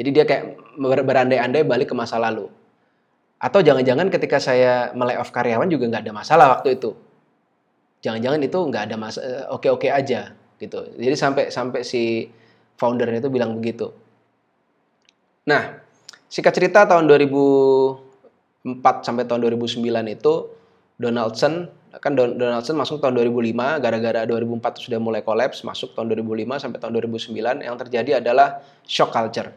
Jadi 0.00 0.10
dia 0.16 0.24
kayak 0.24 0.56
berandai-andai 0.80 1.60
balik 1.64 1.92
ke 1.92 1.96
masa 1.96 2.16
lalu. 2.16 2.48
Atau 3.40 3.64
jangan-jangan 3.64 4.12
ketika 4.12 4.36
saya 4.36 4.92
melay-off 4.92 5.32
karyawan 5.32 5.64
juga 5.72 5.88
nggak 5.88 6.04
ada 6.04 6.12
masalah 6.12 6.46
waktu 6.60 6.76
itu. 6.76 6.92
Jangan-jangan 8.04 8.40
itu 8.44 8.58
nggak 8.60 8.82
ada 8.92 8.96
masalah, 9.00 9.26
eh, 9.26 9.44
oke-oke 9.48 9.88
aja 9.88 10.36
gitu. 10.60 10.78
Jadi 11.00 11.16
sampai 11.16 11.44
sampai 11.48 11.80
si 11.80 12.28
foundernya 12.76 13.24
itu 13.24 13.32
bilang 13.32 13.56
begitu. 13.56 13.96
Nah, 15.48 15.80
singkat 16.28 16.52
cerita 16.52 16.84
tahun 16.84 17.08
2004 17.08 19.08
sampai 19.08 19.24
tahun 19.24 19.40
2009 19.48 20.04
itu 20.12 20.34
Donaldson 21.00 21.80
kan 21.98 22.14
Donaldson 22.14 22.78
masuk 22.78 23.02
tahun 23.02 23.18
2005 23.18 23.82
gara-gara 23.82 24.22
2004 24.22 24.78
sudah 24.78 25.02
mulai 25.02 25.26
kolaps 25.26 25.66
masuk 25.66 25.90
tahun 25.96 26.14
2005 26.22 26.62
sampai 26.62 26.78
tahun 26.78 26.92
2009 27.02 27.66
yang 27.66 27.74
terjadi 27.74 28.22
adalah 28.22 28.62
shock 28.86 29.10
culture. 29.10 29.50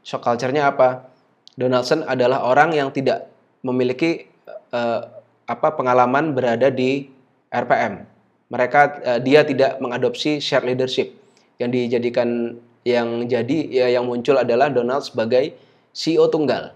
Shock 0.00 0.24
culture-nya 0.24 0.72
apa? 0.72 1.12
Donaldson 1.54 2.02
adalah 2.06 2.42
orang 2.42 2.74
yang 2.74 2.90
tidak 2.90 3.30
memiliki 3.62 4.26
uh, 4.74 5.06
apa 5.46 5.68
pengalaman 5.78 6.34
berada 6.34 6.68
di 6.68 7.06
RPM. 7.52 8.04
Mereka 8.50 8.80
uh, 9.02 9.20
dia 9.22 9.46
tidak 9.46 9.78
mengadopsi 9.78 10.42
share 10.42 10.66
leadership 10.66 11.14
yang 11.62 11.70
dijadikan 11.70 12.58
yang 12.84 13.24
jadi 13.24 13.58
ya 13.70 13.86
yang 13.88 14.04
muncul 14.04 14.36
adalah 14.36 14.68
Donald 14.68 15.06
sebagai 15.06 15.54
CEO 15.94 16.28
tunggal. 16.28 16.74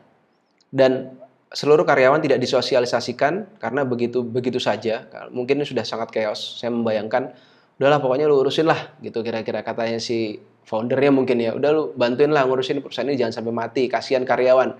Dan 0.70 1.18
seluruh 1.52 1.84
karyawan 1.84 2.20
tidak 2.20 2.44
disosialisasikan 2.44 3.48
karena 3.56 3.82
begitu 3.84 4.20
begitu 4.20 4.60
saja 4.60 5.08
mungkin 5.32 5.64
sudah 5.64 5.80
sangat 5.80 6.12
chaos 6.12 6.60
saya 6.60 6.68
membayangkan 6.68 7.32
udahlah 7.78 8.02
pokoknya 8.02 8.26
lu 8.26 8.42
urusin 8.42 8.66
lah 8.66 8.98
gitu 8.98 9.22
kira-kira 9.22 9.62
katanya 9.62 10.02
si 10.02 10.42
foundernya 10.68 11.08
mungkin 11.14 11.40
ya. 11.40 11.56
Udah 11.56 11.70
lu 11.72 11.82
bantuin 11.96 12.28
lah 12.28 12.44
ngurusin 12.44 12.84
perusahaan 12.84 13.08
ini 13.08 13.16
jangan 13.16 13.40
sampai 13.40 13.54
mati 13.54 13.82
kasihan 13.88 14.26
karyawan. 14.26 14.76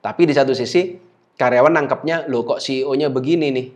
Tapi 0.00 0.22
di 0.24 0.32
satu 0.32 0.56
sisi 0.56 0.96
karyawan 1.36 1.76
nangkepnya 1.76 2.24
lo 2.32 2.48
kok 2.48 2.64
CEO-nya 2.64 3.12
begini 3.12 3.52
nih? 3.52 3.66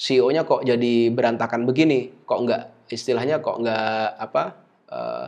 CEO-nya 0.00 0.48
kok 0.48 0.64
jadi 0.64 1.12
berantakan 1.12 1.68
begini? 1.68 2.24
Kok 2.24 2.40
enggak 2.40 2.62
istilahnya 2.88 3.44
kok 3.44 3.60
enggak 3.60 4.16
apa 4.16 4.42
uh, 4.88 5.24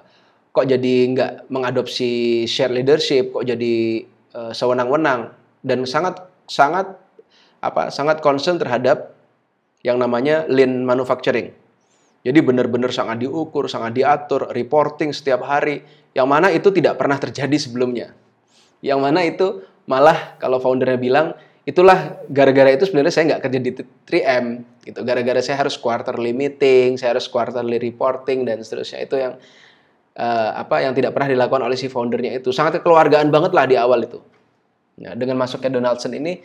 kok 0.55 0.65
jadi 0.65 0.95
enggak 1.13 1.31
mengadopsi 1.53 2.43
share 2.49 2.73
leadership 2.73 3.37
kok 3.37 3.45
jadi 3.45 4.07
uh, 4.33 4.57
sewenang-wenang? 4.57 5.35
Dan 5.61 5.85
sangat 5.85 6.25
sangat 6.49 6.97
apa 7.63 7.93
sangat 7.95 8.19
concern 8.25 8.59
terhadap 8.59 9.13
yang 9.85 10.01
namanya 10.01 10.49
lean 10.49 10.87
manufacturing. 10.87 11.62
Jadi 12.23 12.39
benar-benar 12.39 12.95
sangat 12.95 13.27
diukur, 13.27 13.67
sangat 13.67 13.99
diatur, 13.99 14.47
reporting 14.55 15.11
setiap 15.11 15.43
hari. 15.43 15.83
Yang 16.15 16.29
mana 16.29 16.49
itu 16.55 16.71
tidak 16.71 16.95
pernah 16.95 17.19
terjadi 17.19 17.57
sebelumnya. 17.59 18.15
Yang 18.79 18.99
mana 19.03 19.21
itu 19.27 19.47
malah 19.91 20.39
kalau 20.39 20.63
foundernya 20.63 20.99
bilang 20.99 21.35
itulah 21.67 22.23
gara-gara 22.31 22.75
itu 22.75 22.87
sebenarnya 22.87 23.15
saya 23.15 23.25
nggak 23.35 23.43
kerja 23.43 23.59
di 23.59 23.71
3M 24.07 24.47
gitu. 24.87 25.01
Gara-gara 25.03 25.41
saya 25.43 25.67
harus 25.67 25.75
quarterly 25.75 26.31
meeting, 26.31 26.95
saya 26.95 27.19
harus 27.19 27.27
quarterly 27.27 27.83
reporting 27.83 28.47
dan 28.47 28.63
seterusnya 28.63 29.03
itu 29.03 29.19
yang 29.19 29.35
uh, 30.19 30.51
apa 30.59 30.83
yang 30.83 30.95
tidak 30.95 31.15
pernah 31.15 31.31
dilakukan 31.31 31.63
oleh 31.67 31.79
si 31.79 31.91
foundernya 31.91 32.39
itu. 32.39 32.55
Sangat 32.55 32.83
kekeluargaan 32.83 33.35
banget 33.35 33.51
lah 33.51 33.67
di 33.67 33.75
awal 33.75 34.07
itu. 34.07 34.23
Nah, 35.03 35.19
dengan 35.19 35.41
masuknya 35.41 35.75
Donaldson 35.75 36.15
ini 36.15 36.39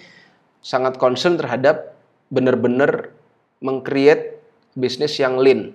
sangat 0.64 0.98
concern 0.98 1.38
terhadap 1.38 1.94
benar-benar 2.34 3.14
mengcreate 3.62 4.37
bisnis 4.78 5.18
yang 5.18 5.42
lean. 5.42 5.74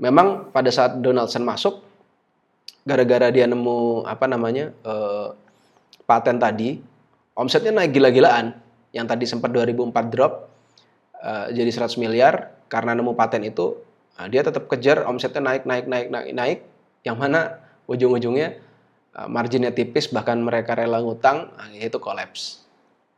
Memang 0.00 0.48
pada 0.48 0.72
saat 0.72 0.96
Donaldson 1.04 1.44
masuk, 1.44 1.84
gara-gara 2.88 3.28
dia 3.28 3.44
nemu 3.44 4.08
apa 4.08 4.24
namanya 4.24 4.72
uh, 4.88 5.36
paten 6.08 6.40
tadi, 6.40 6.80
omsetnya 7.36 7.76
naik 7.76 7.92
gila-gilaan. 7.92 8.56
Yang 8.90 9.06
tadi 9.06 9.24
sempat 9.28 9.52
2004 9.54 10.10
drop 10.10 10.48
uh, 11.20 11.52
jadi 11.52 11.68
100 11.68 12.00
miliar 12.00 12.56
karena 12.72 12.96
nemu 12.96 13.12
paten 13.12 13.44
itu, 13.44 13.76
nah, 14.16 14.26
dia 14.26 14.40
tetap 14.40 14.66
kejar 14.66 15.04
omsetnya 15.04 15.44
naik 15.44 15.68
naik 15.68 15.84
naik 15.84 16.08
naik 16.08 16.32
naik. 16.32 16.58
Yang 17.04 17.16
mana 17.20 17.40
ujung-ujungnya 17.84 18.56
Eh, 19.10 19.26
marginnya 19.26 19.74
tipis 19.74 20.06
bahkan 20.06 20.38
mereka 20.38 20.78
rela 20.78 21.02
ngutang 21.02 21.50
nah, 21.50 21.66
itu 21.74 21.98
kolaps 21.98 22.62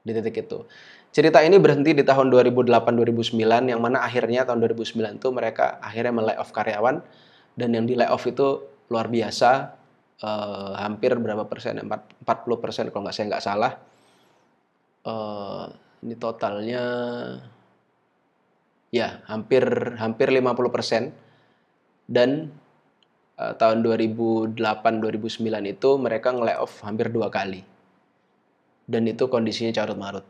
di 0.00 0.16
titik 0.16 0.48
itu. 0.48 0.64
Cerita 1.12 1.44
ini 1.44 1.60
berhenti 1.60 1.92
di 1.92 2.00
tahun 2.00 2.32
2008-2009 2.32 3.36
yang 3.68 3.80
mana 3.84 4.00
akhirnya 4.00 4.48
tahun 4.48 4.64
2009 4.64 5.20
itu 5.20 5.28
mereka 5.28 5.76
akhirnya 5.84 6.12
melay 6.12 6.36
off 6.40 6.56
karyawan 6.56 7.04
dan 7.52 7.68
yang 7.76 7.84
di 7.84 7.92
off 8.00 8.24
itu 8.24 8.64
luar 8.88 9.12
biasa 9.12 9.50
eh, 10.24 10.72
hampir 10.80 11.12
berapa 11.20 11.44
persen 11.44 11.84
40 11.84 12.24
persen 12.64 12.88
kalau 12.88 13.04
nggak 13.04 13.12
saya 13.12 13.26
nggak 13.28 13.44
salah 13.44 13.72
eh, 15.04 15.64
ini 16.00 16.14
totalnya 16.16 16.84
ya 18.88 19.20
hampir 19.28 19.64
hampir 20.00 20.32
50 20.32 20.48
persen 20.72 21.12
dan 22.08 22.52
uh, 23.40 23.54
tahun 23.56 23.80
2008-2009 23.80 25.48
itu 25.64 25.90
mereka 25.96 26.28
nge 26.36 26.54
off 26.60 26.84
hampir 26.84 27.08
dua 27.08 27.32
kali. 27.32 27.64
Dan 28.84 29.08
itu 29.08 29.30
kondisinya 29.30 29.72
carut 29.72 29.96
marut. 29.96 30.26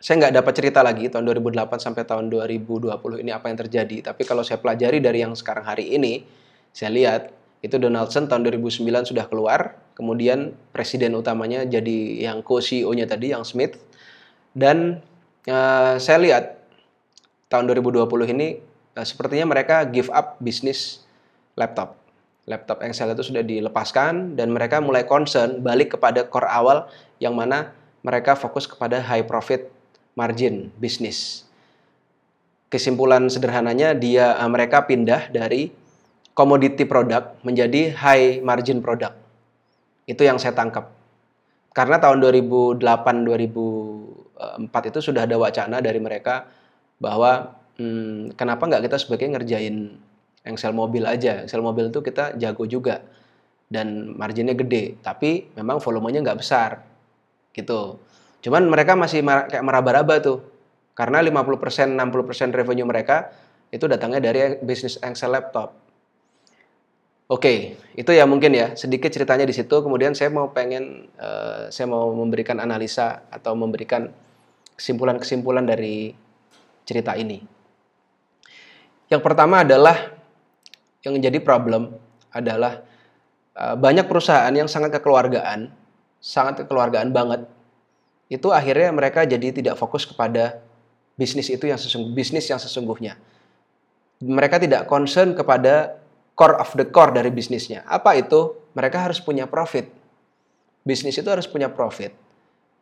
Saya 0.00 0.16
nggak 0.16 0.40
dapat 0.40 0.52
cerita 0.56 0.80
lagi 0.80 1.12
tahun 1.12 1.28
2008 1.28 1.76
sampai 1.76 2.08
tahun 2.08 2.32
2020 2.32 2.88
ini 3.20 3.36
apa 3.36 3.52
yang 3.52 3.58
terjadi. 3.60 3.96
Tapi 4.00 4.24
kalau 4.24 4.40
saya 4.40 4.56
pelajari 4.56 4.96
dari 4.96 5.20
yang 5.20 5.36
sekarang 5.36 5.68
hari 5.68 5.92
ini, 5.92 6.24
saya 6.72 6.88
lihat 6.88 7.22
itu 7.60 7.76
Donaldson 7.76 8.24
tahun 8.24 8.48
2009 8.48 8.80
sudah 9.12 9.28
keluar, 9.28 9.76
kemudian 9.92 10.56
presiden 10.72 11.12
utamanya 11.12 11.68
jadi 11.68 12.24
yang 12.32 12.40
co-CEO-nya 12.40 13.04
tadi, 13.04 13.36
yang 13.36 13.44
Smith. 13.44 13.76
Dan 14.56 15.04
uh, 15.44 16.00
saya 16.00 16.18
lihat 16.24 16.64
tahun 17.52 17.68
2020 17.68 18.08
ini 18.32 18.56
uh, 18.96 19.04
sepertinya 19.04 19.52
mereka 19.52 19.84
give 19.84 20.08
up 20.08 20.40
bisnis 20.40 21.04
laptop. 21.60 22.00
Laptop 22.48 22.80
Excel 22.80 23.12
itu 23.12 23.20
sudah 23.20 23.44
dilepaskan 23.44 24.32
dan 24.32 24.48
mereka 24.48 24.80
mulai 24.80 25.04
concern 25.04 25.60
balik 25.60 26.00
kepada 26.00 26.24
core 26.24 26.48
awal 26.48 26.88
yang 27.20 27.36
mana 27.36 27.76
mereka 28.00 28.32
fokus 28.32 28.64
kepada 28.64 28.96
high 29.04 29.28
profit 29.28 29.68
margin 30.20 30.68
bisnis. 30.76 31.48
Kesimpulan 32.68 33.32
sederhananya 33.32 33.96
dia 33.96 34.36
eh, 34.36 34.50
mereka 34.52 34.84
pindah 34.84 35.32
dari 35.32 35.72
commodity 36.36 36.84
product 36.84 37.40
menjadi 37.40 37.96
high 37.96 38.44
margin 38.44 38.84
product. 38.84 39.16
Itu 40.04 40.28
yang 40.28 40.36
saya 40.36 40.52
tangkap. 40.52 40.92
Karena 41.72 41.96
tahun 41.96 42.20
2008 42.20 42.84
2004 43.24 44.90
itu 44.92 44.98
sudah 45.00 45.24
ada 45.24 45.40
wacana 45.40 45.80
dari 45.80 45.96
mereka 46.02 46.44
bahwa 47.00 47.56
hmm, 47.80 48.36
kenapa 48.36 48.68
nggak 48.68 48.84
kita 48.84 48.96
sebagai 49.00 49.26
ngerjain 49.32 49.96
Excel 50.40 50.72
mobil 50.72 51.04
aja. 51.04 51.44
Excel 51.44 51.60
mobil 51.60 51.92
itu 51.92 52.00
kita 52.00 52.32
jago 52.40 52.64
juga 52.64 53.04
dan 53.68 54.16
marginnya 54.16 54.56
gede, 54.56 54.96
tapi 55.04 55.52
memang 55.52 55.78
volumenya 55.84 56.24
nggak 56.24 56.40
besar 56.40 56.80
gitu. 57.52 58.00
Cuman 58.40 58.68
mereka 58.68 58.96
masih 58.96 59.20
kayak 59.24 59.64
meraba-raba 59.64 60.20
tuh. 60.20 60.40
Karena 60.96 61.24
50% 61.24 61.96
60% 61.96 62.56
revenue 62.56 62.84
mereka 62.84 63.32
itu 63.70 63.86
datangnya 63.86 64.20
dari 64.20 64.58
bisnis 64.60 64.98
Excel 65.00 65.32
laptop. 65.32 65.72
Oke, 67.30 67.78
itu 67.94 68.10
ya 68.10 68.26
mungkin 68.26 68.50
ya 68.50 68.74
sedikit 68.74 69.06
ceritanya 69.06 69.46
di 69.46 69.54
situ. 69.54 69.70
Kemudian 69.70 70.18
saya 70.18 70.34
mau 70.34 70.50
pengen 70.50 71.06
uh, 71.14 71.70
saya 71.70 71.86
mau 71.86 72.10
memberikan 72.10 72.58
analisa 72.58 73.22
atau 73.30 73.54
memberikan 73.54 74.10
kesimpulan-kesimpulan 74.74 75.62
dari 75.62 76.10
cerita 76.82 77.14
ini. 77.14 77.38
Yang 79.06 79.22
pertama 79.22 79.62
adalah 79.62 80.10
yang 81.06 81.22
jadi 81.22 81.38
problem 81.38 81.94
adalah 82.34 82.82
uh, 83.54 83.78
banyak 83.78 84.10
perusahaan 84.10 84.50
yang 84.50 84.66
sangat 84.66 84.98
kekeluargaan, 84.98 85.70
sangat 86.18 86.66
kekeluargaan 86.66 87.14
banget. 87.14 87.46
Itu 88.30 88.54
akhirnya 88.54 88.94
mereka 88.94 89.26
jadi 89.26 89.50
tidak 89.50 89.74
fokus 89.74 90.06
kepada 90.06 90.62
bisnis 91.18 91.50
itu 91.50 91.66
yang 91.66 91.76
sesungguh, 91.76 92.14
bisnis 92.14 92.46
yang 92.46 92.62
sesungguhnya. 92.62 93.18
Mereka 94.22 94.62
tidak 94.62 94.86
concern 94.86 95.34
kepada 95.34 95.98
core 96.38 96.56
of 96.62 96.70
the 96.78 96.86
core 96.86 97.10
dari 97.10 97.34
bisnisnya. 97.34 97.82
Apa 97.90 98.14
itu? 98.14 98.54
Mereka 98.78 99.10
harus 99.10 99.18
punya 99.18 99.50
profit. 99.50 99.90
Bisnis 100.86 101.18
itu 101.18 101.26
harus 101.26 101.50
punya 101.50 101.66
profit. 101.66 102.14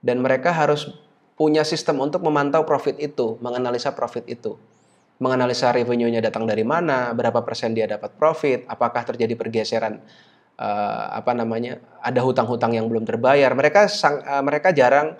Dan 0.05 0.21
mereka 0.21 0.53
harus 0.53 0.93
punya 1.35 1.65
sistem 1.65 2.05
untuk 2.05 2.21
memantau 2.21 2.63
profit 2.69 3.01
itu, 3.01 3.41
menganalisa 3.41 3.97
profit 3.97 4.29
itu 4.29 4.61
menganalisa 5.19 5.75
revenue-nya 5.75 6.23
datang 6.23 6.47
dari 6.47 6.63
mana, 6.63 7.11
berapa 7.11 7.43
persen 7.43 7.75
dia 7.75 7.91
dapat 7.91 8.15
profit, 8.15 8.65
apakah 8.71 9.03
terjadi 9.03 9.35
pergeseran 9.35 9.99
uh, 10.59 11.05
apa 11.19 11.35
namanya, 11.35 11.83
ada 11.99 12.23
hutang-hutang 12.23 12.79
yang 12.79 12.87
belum 12.87 13.03
terbayar. 13.03 13.51
Mereka 13.51 13.91
sang, 13.91 14.23
uh, 14.23 14.43
mereka 14.47 14.71
jarang 14.71 15.19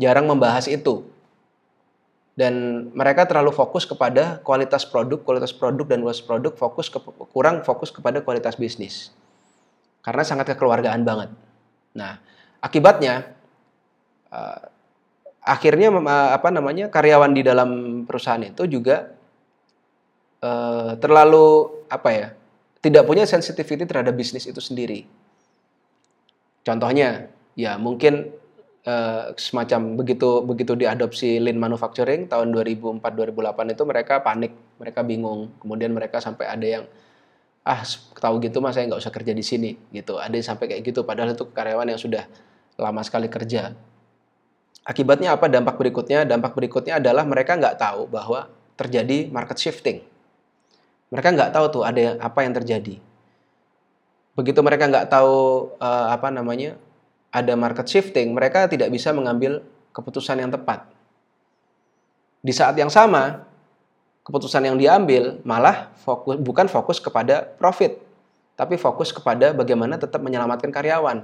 jarang 0.00 0.24
membahas 0.24 0.64
itu. 0.66 1.04
Dan 2.32 2.88
mereka 2.96 3.28
terlalu 3.28 3.52
fokus 3.52 3.84
kepada 3.84 4.40
kualitas 4.40 4.88
produk, 4.88 5.20
kualitas 5.20 5.52
produk 5.52 5.84
dan 5.84 6.00
kualitas 6.00 6.24
produk 6.24 6.52
fokus 6.56 6.88
ke, 6.88 6.96
kurang 7.36 7.60
fokus 7.60 7.92
kepada 7.92 8.24
kualitas 8.24 8.56
bisnis. 8.56 9.12
Karena 10.00 10.24
sangat 10.24 10.56
kekeluargaan 10.56 11.04
banget. 11.04 11.28
Nah, 11.92 12.16
akibatnya 12.64 13.36
uh, 14.32 14.72
akhirnya 15.44 15.92
apa 16.32 16.48
namanya 16.48 16.88
karyawan 16.88 17.36
di 17.36 17.42
dalam 17.44 17.70
perusahaan 18.08 18.40
itu 18.40 18.64
juga 18.64 19.12
uh, 20.40 20.96
terlalu 20.96 21.68
apa 21.92 22.08
ya 22.08 22.28
tidak 22.80 23.04
punya 23.04 23.28
sensitivity 23.28 23.84
terhadap 23.84 24.16
bisnis 24.16 24.48
itu 24.48 24.60
sendiri. 24.64 25.04
Contohnya 26.64 27.28
ya 27.52 27.76
mungkin 27.76 28.32
uh, 28.86 29.32
semacam 29.36 29.96
begitu 29.98 30.40
begitu 30.44 30.72
diadopsi 30.76 31.40
lean 31.42 31.60
manufacturing 31.60 32.30
tahun 32.30 32.54
2004 32.54 33.02
2008 33.02 33.74
itu 33.74 33.82
mereka 33.84 34.14
panik 34.24 34.52
mereka 34.80 35.00
bingung. 35.04 35.52
Kemudian 35.60 35.92
mereka 35.92 36.22
sampai 36.22 36.48
ada 36.48 36.66
yang 36.66 36.84
ah 37.60 37.84
tahu 38.16 38.40
gitu 38.40 38.64
mas 38.64 38.72
saya 38.72 38.88
nggak 38.88 39.00
usah 39.04 39.12
kerja 39.12 39.32
di 39.36 39.44
sini 39.44 39.70
gitu. 39.92 40.16
Ada 40.16 40.34
yang 40.36 40.46
sampai 40.56 40.66
kayak 40.70 40.82
gitu 40.86 41.04
padahal 41.04 41.36
itu 41.36 41.44
karyawan 41.50 41.88
yang 41.92 42.00
sudah 42.00 42.24
lama 42.80 43.00
sekali 43.04 43.28
kerja. 43.28 43.76
Akibatnya 44.80 45.36
apa? 45.36 45.46
Dampak 45.52 45.76
berikutnya 45.76 46.24
dampak 46.24 46.56
berikutnya 46.56 46.96
adalah 46.96 47.28
mereka 47.28 47.60
nggak 47.60 47.76
tahu 47.76 48.08
bahwa 48.08 48.48
terjadi 48.80 49.28
market 49.28 49.60
shifting. 49.60 50.00
Mereka 51.12 51.36
nggak 51.36 51.52
tahu 51.52 51.66
tuh 51.68 51.82
ada 51.84 52.16
apa 52.16 52.40
yang 52.46 52.56
terjadi. 52.56 52.96
Begitu 54.32 54.60
mereka 54.64 54.88
nggak 54.88 55.12
tahu 55.12 55.68
uh, 55.76 56.06
apa 56.16 56.32
namanya 56.32 56.80
ada 57.30 57.54
market 57.54 57.86
shifting, 57.86 58.34
mereka 58.34 58.66
tidak 58.66 58.90
bisa 58.90 59.14
mengambil 59.14 59.62
keputusan 59.94 60.38
yang 60.38 60.50
tepat. 60.50 60.86
Di 62.42 62.50
saat 62.50 62.74
yang 62.74 62.90
sama, 62.90 63.46
keputusan 64.26 64.66
yang 64.66 64.76
diambil 64.76 65.38
malah 65.46 65.94
fokus 66.02 66.36
bukan 66.42 66.66
fokus 66.66 66.98
kepada 66.98 67.46
profit, 67.58 67.98
tapi 68.58 68.74
fokus 68.74 69.14
kepada 69.14 69.54
bagaimana 69.54 69.96
tetap 69.96 70.18
menyelamatkan 70.20 70.74
karyawan. 70.74 71.22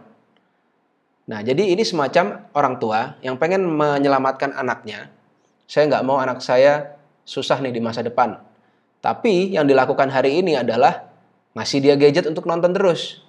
Nah, 1.26 1.40
jadi 1.42 1.74
ini 1.74 1.82
semacam 1.82 2.46
orang 2.54 2.74
tua 2.78 3.18
yang 3.18 3.34
pengen 3.34 3.66
menyelamatkan 3.66 4.54
anaknya. 4.54 5.10
Saya 5.66 5.90
nggak 5.90 6.06
mau 6.06 6.22
anak 6.22 6.38
saya 6.38 6.94
susah 7.26 7.58
nih 7.58 7.74
di 7.74 7.82
masa 7.82 8.06
depan. 8.06 8.38
Tapi 9.02 9.50
yang 9.50 9.66
dilakukan 9.66 10.06
hari 10.06 10.38
ini 10.38 10.54
adalah 10.54 11.10
ngasih 11.58 11.82
dia 11.82 11.94
gadget 11.98 12.30
untuk 12.30 12.46
nonton 12.46 12.70
terus. 12.70 13.25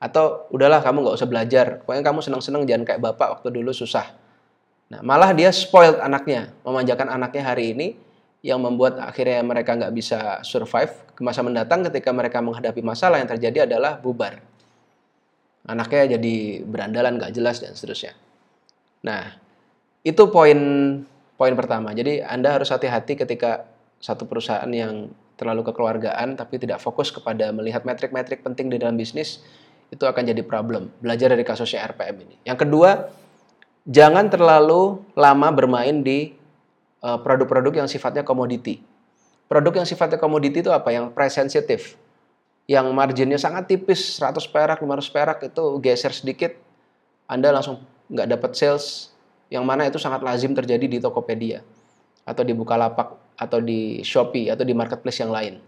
Atau 0.00 0.48
udahlah 0.48 0.80
kamu 0.80 1.04
nggak 1.04 1.16
usah 1.20 1.28
belajar, 1.28 1.66
pokoknya 1.84 2.00
kamu 2.00 2.20
senang-senang 2.24 2.64
jangan 2.64 2.88
kayak 2.88 3.00
bapak 3.04 3.38
waktu 3.38 3.52
dulu 3.52 3.68
susah. 3.70 4.16
Nah 4.90 5.04
malah 5.04 5.30
dia 5.36 5.52
spoiled 5.52 6.00
anaknya, 6.00 6.56
memanjakan 6.64 7.12
anaknya 7.12 7.44
hari 7.44 7.76
ini 7.76 7.88
yang 8.40 8.64
membuat 8.64 8.96
akhirnya 8.96 9.44
mereka 9.44 9.76
nggak 9.76 9.92
bisa 9.92 10.40
survive 10.40 10.90
ke 11.12 11.20
masa 11.20 11.44
mendatang 11.44 11.84
ketika 11.84 12.10
mereka 12.16 12.40
menghadapi 12.40 12.80
masalah 12.80 13.20
yang 13.20 13.28
terjadi 13.28 13.68
adalah 13.68 14.00
bubar. 14.00 14.40
Anaknya 15.68 16.16
jadi 16.16 16.64
berandalan 16.64 17.20
nggak 17.20 17.36
jelas 17.36 17.60
dan 17.60 17.76
seterusnya. 17.76 18.16
Nah 19.04 19.36
itu 20.00 20.32
poin 20.32 20.58
poin 21.36 21.52
pertama. 21.52 21.92
Jadi 21.92 22.24
Anda 22.24 22.56
harus 22.56 22.72
hati-hati 22.72 23.20
ketika 23.20 23.68
satu 24.00 24.24
perusahaan 24.24 24.68
yang 24.72 25.12
terlalu 25.36 25.60
kekeluargaan 25.68 26.40
tapi 26.40 26.56
tidak 26.56 26.80
fokus 26.80 27.12
kepada 27.12 27.52
melihat 27.52 27.84
metrik-metrik 27.84 28.40
penting 28.40 28.72
di 28.72 28.80
dalam 28.80 28.96
bisnis 28.96 29.44
itu 29.90 30.04
akan 30.06 30.22
jadi 30.22 30.42
problem. 30.46 30.88
Belajar 31.02 31.34
dari 31.34 31.42
kasusnya 31.42 31.82
RPM 31.90 32.16
ini. 32.22 32.36
Yang 32.46 32.66
kedua, 32.66 33.10
jangan 33.84 34.30
terlalu 34.30 35.02
lama 35.18 35.48
bermain 35.50 36.00
di 36.00 36.32
eh, 37.02 37.18
produk-produk 37.20 37.84
yang 37.84 37.88
sifatnya 37.90 38.22
komoditi. 38.22 38.80
Produk 39.50 39.82
yang 39.82 39.86
sifatnya 39.86 40.16
komoditi 40.22 40.62
itu 40.62 40.70
apa? 40.70 40.94
Yang 40.94 41.10
price 41.10 41.34
sensitive. 41.34 41.84
Yang 42.70 42.86
marginnya 42.94 43.34
sangat 43.34 43.66
tipis, 43.66 44.14
100 44.22 44.46
perak, 44.46 44.78
500 44.78 45.10
perak 45.10 45.38
itu 45.42 45.64
geser 45.82 46.14
sedikit, 46.14 46.54
Anda 47.26 47.50
langsung 47.50 47.82
nggak 48.06 48.30
dapat 48.30 48.50
sales, 48.54 49.10
yang 49.50 49.66
mana 49.66 49.90
itu 49.90 49.98
sangat 49.98 50.22
lazim 50.22 50.54
terjadi 50.54 50.86
di 50.86 50.98
Tokopedia 51.02 51.66
atau 52.22 52.46
di 52.46 52.54
Bukalapak 52.54 53.18
atau 53.34 53.58
di 53.58 53.98
Shopee 54.06 54.54
atau 54.54 54.62
di 54.62 54.70
marketplace 54.70 55.18
yang 55.18 55.34
lain. 55.34 55.58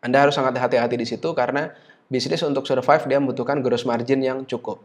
Anda 0.00 0.24
harus 0.24 0.32
sangat 0.32 0.56
hati-hati 0.56 0.96
di 0.96 1.04
situ 1.04 1.28
karena 1.36 1.76
bisnis 2.06 2.42
untuk 2.46 2.66
survive 2.66 3.04
dia 3.10 3.18
membutuhkan 3.18 3.58
gross 3.62 3.82
margin 3.82 4.22
yang 4.22 4.46
cukup. 4.46 4.82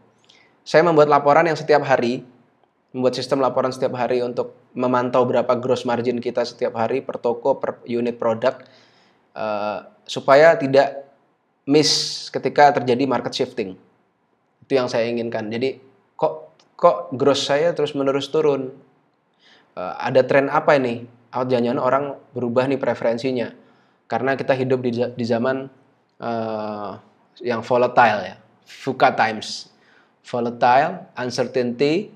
Saya 0.62 0.86
membuat 0.86 1.10
laporan 1.10 1.46
yang 1.46 1.58
setiap 1.58 1.82
hari, 1.82 2.22
membuat 2.94 3.18
sistem 3.18 3.42
laporan 3.42 3.74
setiap 3.74 3.94
hari 3.98 4.22
untuk 4.22 4.54
memantau 4.74 5.26
berapa 5.26 5.58
gross 5.58 5.82
margin 5.82 6.22
kita 6.22 6.46
setiap 6.46 6.78
hari 6.78 7.02
per 7.02 7.18
toko, 7.18 7.58
per 7.58 7.82
unit 7.86 8.18
produk, 8.18 8.62
uh, 9.34 9.86
supaya 10.06 10.54
tidak 10.58 11.08
miss 11.66 12.26
ketika 12.30 12.78
terjadi 12.78 13.06
market 13.06 13.34
shifting. 13.34 13.78
Itu 14.62 14.72
yang 14.78 14.86
saya 14.86 15.06
inginkan. 15.10 15.50
Jadi 15.50 15.78
kok 16.14 16.54
kok 16.78 17.14
gross 17.14 17.46
saya 17.46 17.74
terus 17.74 17.94
menerus 17.94 18.30
turun? 18.30 18.70
Uh, 19.72 19.94
ada 19.98 20.22
tren 20.26 20.50
apa 20.50 20.78
ini? 20.78 21.06
Atau 21.32 21.48
jangan-jangan 21.48 21.80
orang 21.80 22.04
berubah 22.36 22.68
nih 22.68 22.76
preferensinya? 22.76 23.50
Karena 24.04 24.36
kita 24.36 24.52
hidup 24.52 24.84
di, 24.84 24.92
di 24.92 25.24
zaman 25.24 25.72
uh, 26.20 26.92
yang 27.40 27.64
volatile 27.64 28.20
ya, 28.20 28.36
VUCA 28.84 29.16
times. 29.16 29.72
Volatile, 30.22 31.10
uncertainty, 31.18 32.14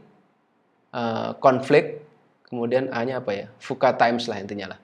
uh, 0.94 1.34
conflict, 1.42 2.04
kemudian 2.46 2.86
A-nya 2.94 3.18
apa 3.18 3.32
ya? 3.34 3.46
VUCA 3.58 3.96
times 3.98 4.30
lah 4.30 4.38
intinya 4.38 4.76
lah. 4.76 4.78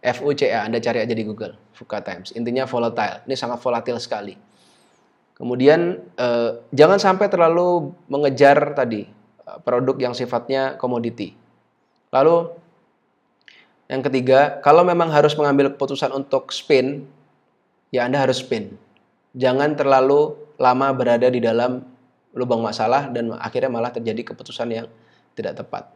FUCA, 0.00 0.64
Anda 0.64 0.78
cari 0.78 1.02
aja 1.02 1.12
di 1.12 1.24
Google, 1.26 1.58
VUCA 1.76 2.00
times. 2.00 2.32
Intinya 2.32 2.64
volatile, 2.64 3.26
ini 3.28 3.34
sangat 3.36 3.58
volatil 3.60 3.98
sekali. 4.00 4.38
Kemudian 5.36 6.02
eh, 6.18 6.50
jangan 6.74 6.98
sampai 6.98 7.30
terlalu 7.30 7.94
mengejar 8.10 8.74
tadi 8.74 9.06
uh, 9.46 9.62
produk 9.62 9.94
yang 9.94 10.10
sifatnya 10.10 10.74
komoditi. 10.74 11.30
Lalu 12.10 12.50
yang 13.86 14.02
ketiga, 14.02 14.58
kalau 14.66 14.82
memang 14.82 15.14
harus 15.14 15.38
mengambil 15.38 15.70
keputusan 15.70 16.10
untuk 16.10 16.50
spin, 16.50 17.06
ya 17.94 18.02
Anda 18.02 18.18
harus 18.18 18.42
spin 18.42 18.74
jangan 19.36 19.76
terlalu 19.76 20.36
lama 20.58 20.90
berada 20.92 21.28
di 21.30 21.38
dalam 21.38 21.84
lubang 22.36 22.60
masalah 22.60 23.08
dan 23.10 23.32
akhirnya 23.34 23.70
malah 23.72 23.90
terjadi 23.90 24.32
keputusan 24.34 24.68
yang 24.70 24.86
tidak 25.34 25.58
tepat. 25.58 25.90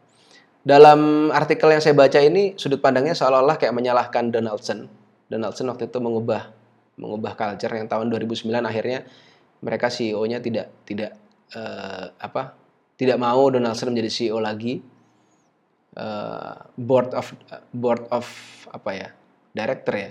Dalam 0.63 1.27
artikel 1.35 1.67
yang 1.67 1.83
saya 1.83 1.91
baca 1.91 2.19
ini 2.23 2.55
sudut 2.55 2.79
pandangnya 2.79 3.11
seolah-olah 3.11 3.59
kayak 3.59 3.75
menyalahkan 3.75 4.31
Donaldson. 4.31 4.87
Donaldson 5.27 5.67
waktu 5.67 5.91
itu 5.91 5.99
mengubah 5.99 6.55
mengubah 6.95 7.33
culture 7.35 7.73
yang 7.73 7.89
tahun 7.89 8.07
2009 8.07 8.53
akhirnya 8.63 9.03
mereka 9.59 9.91
CEO-nya 9.91 10.39
tidak 10.39 10.71
tidak 10.87 11.19
uh, 11.55 12.15
apa 12.15 12.55
tidak 12.95 13.19
mau 13.19 13.51
Donaldson 13.51 13.91
menjadi 13.91 14.09
CEO 14.11 14.39
lagi. 14.39 14.79
Uh, 15.93 16.57
board 16.73 17.13
of 17.13 17.37
board 17.69 18.01
of 18.09 18.25
apa 18.73 18.91
ya 18.97 19.09
director 19.53 19.93
ya 19.93 20.09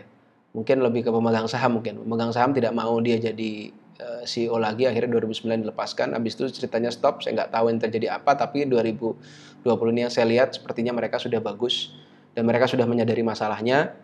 mungkin 0.52 0.84
lebih 0.84 1.08
ke 1.08 1.10
pemegang 1.10 1.48
saham 1.48 1.80
mungkin. 1.80 2.00
Pemegang 2.04 2.32
saham 2.32 2.52
tidak 2.52 2.72
mau 2.76 3.00
dia 3.00 3.16
jadi 3.16 3.72
eh, 3.98 4.22
CEO 4.28 4.60
lagi 4.60 4.84
akhirnya 4.84 5.16
2009 5.16 5.64
dilepaskan. 5.68 6.12
Habis 6.12 6.36
itu 6.36 6.44
ceritanya 6.52 6.92
stop 6.92 7.24
saya 7.24 7.42
nggak 7.42 7.50
tahu 7.52 7.72
yang 7.72 7.80
terjadi 7.80 8.06
apa 8.20 8.36
tapi 8.36 8.68
2020 8.68 9.64
ini 9.92 10.00
yang 10.08 10.12
saya 10.12 10.28
lihat 10.28 10.56
sepertinya 10.56 10.92
mereka 10.92 11.16
sudah 11.16 11.40
bagus 11.40 11.96
dan 12.36 12.44
mereka 12.44 12.68
sudah 12.68 12.84
menyadari 12.84 13.24
masalahnya. 13.24 13.96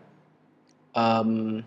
Um, 0.96 1.60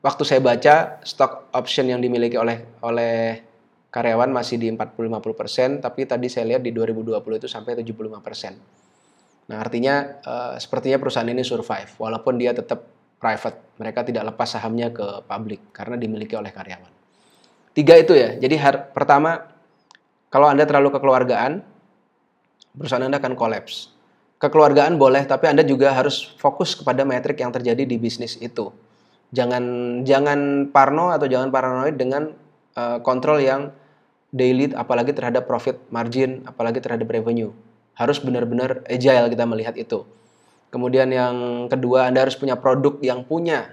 waktu 0.00 0.22
saya 0.22 0.38
baca 0.38 1.02
stock 1.02 1.50
option 1.50 1.90
yang 1.90 1.98
dimiliki 1.98 2.38
oleh 2.38 2.62
oleh 2.80 3.42
karyawan 3.88 4.30
masih 4.30 4.60
di 4.60 4.68
40-50%, 4.70 5.80
tapi 5.80 6.04
tadi 6.04 6.28
saya 6.28 6.44
lihat 6.54 6.62
di 6.62 6.70
2020 6.70 7.18
itu 7.40 7.48
sampai 7.48 7.72
75%. 7.80 9.48
Nah, 9.48 9.56
artinya 9.64 10.20
uh, 10.28 10.54
sepertinya 10.60 11.00
perusahaan 11.00 11.26
ini 11.26 11.40
survive 11.40 11.88
walaupun 11.96 12.36
dia 12.36 12.52
tetap 12.52 12.97
private. 13.18 13.58
Mereka 13.78 14.06
tidak 14.06 14.34
lepas 14.34 14.48
sahamnya 14.50 14.90
ke 14.90 15.22
publik 15.26 15.62
karena 15.70 15.94
dimiliki 15.94 16.34
oleh 16.34 16.50
karyawan. 16.50 16.90
Tiga 17.74 17.94
itu 17.94 18.14
ya. 18.14 18.34
Jadi 18.34 18.58
har, 18.58 18.90
pertama, 18.90 19.46
kalau 20.34 20.50
Anda 20.50 20.66
terlalu 20.66 20.90
kekeluargaan, 20.98 21.62
perusahaan 22.74 23.06
Anda 23.06 23.22
akan 23.22 23.38
kolaps. 23.38 23.94
Kekeluargaan 24.38 24.98
boleh, 24.98 25.26
tapi 25.26 25.50
Anda 25.50 25.62
juga 25.66 25.90
harus 25.94 26.26
fokus 26.38 26.74
kepada 26.78 27.02
metrik 27.02 27.42
yang 27.42 27.50
terjadi 27.50 27.82
di 27.82 27.98
bisnis 27.98 28.38
itu. 28.38 28.70
Jangan 29.34 29.62
jangan 30.06 30.70
parno 30.70 31.10
atau 31.10 31.26
jangan 31.26 31.50
paranoid 31.50 31.98
dengan 31.98 32.32
uh, 32.78 32.98
kontrol 33.02 33.42
yang 33.42 33.74
daily, 34.30 34.70
apalagi 34.74 35.10
terhadap 35.10 35.46
profit 35.50 35.78
margin, 35.90 36.46
apalagi 36.46 36.78
terhadap 36.78 37.10
revenue. 37.10 37.50
Harus 37.98 38.22
benar-benar 38.22 38.86
agile 38.86 39.26
kita 39.26 39.42
melihat 39.42 39.74
itu. 39.74 40.06
Kemudian 40.68 41.08
yang 41.08 41.66
kedua, 41.72 42.08
Anda 42.08 42.28
harus 42.28 42.36
punya 42.36 42.60
produk 42.60 43.00
yang 43.00 43.24
punya 43.24 43.72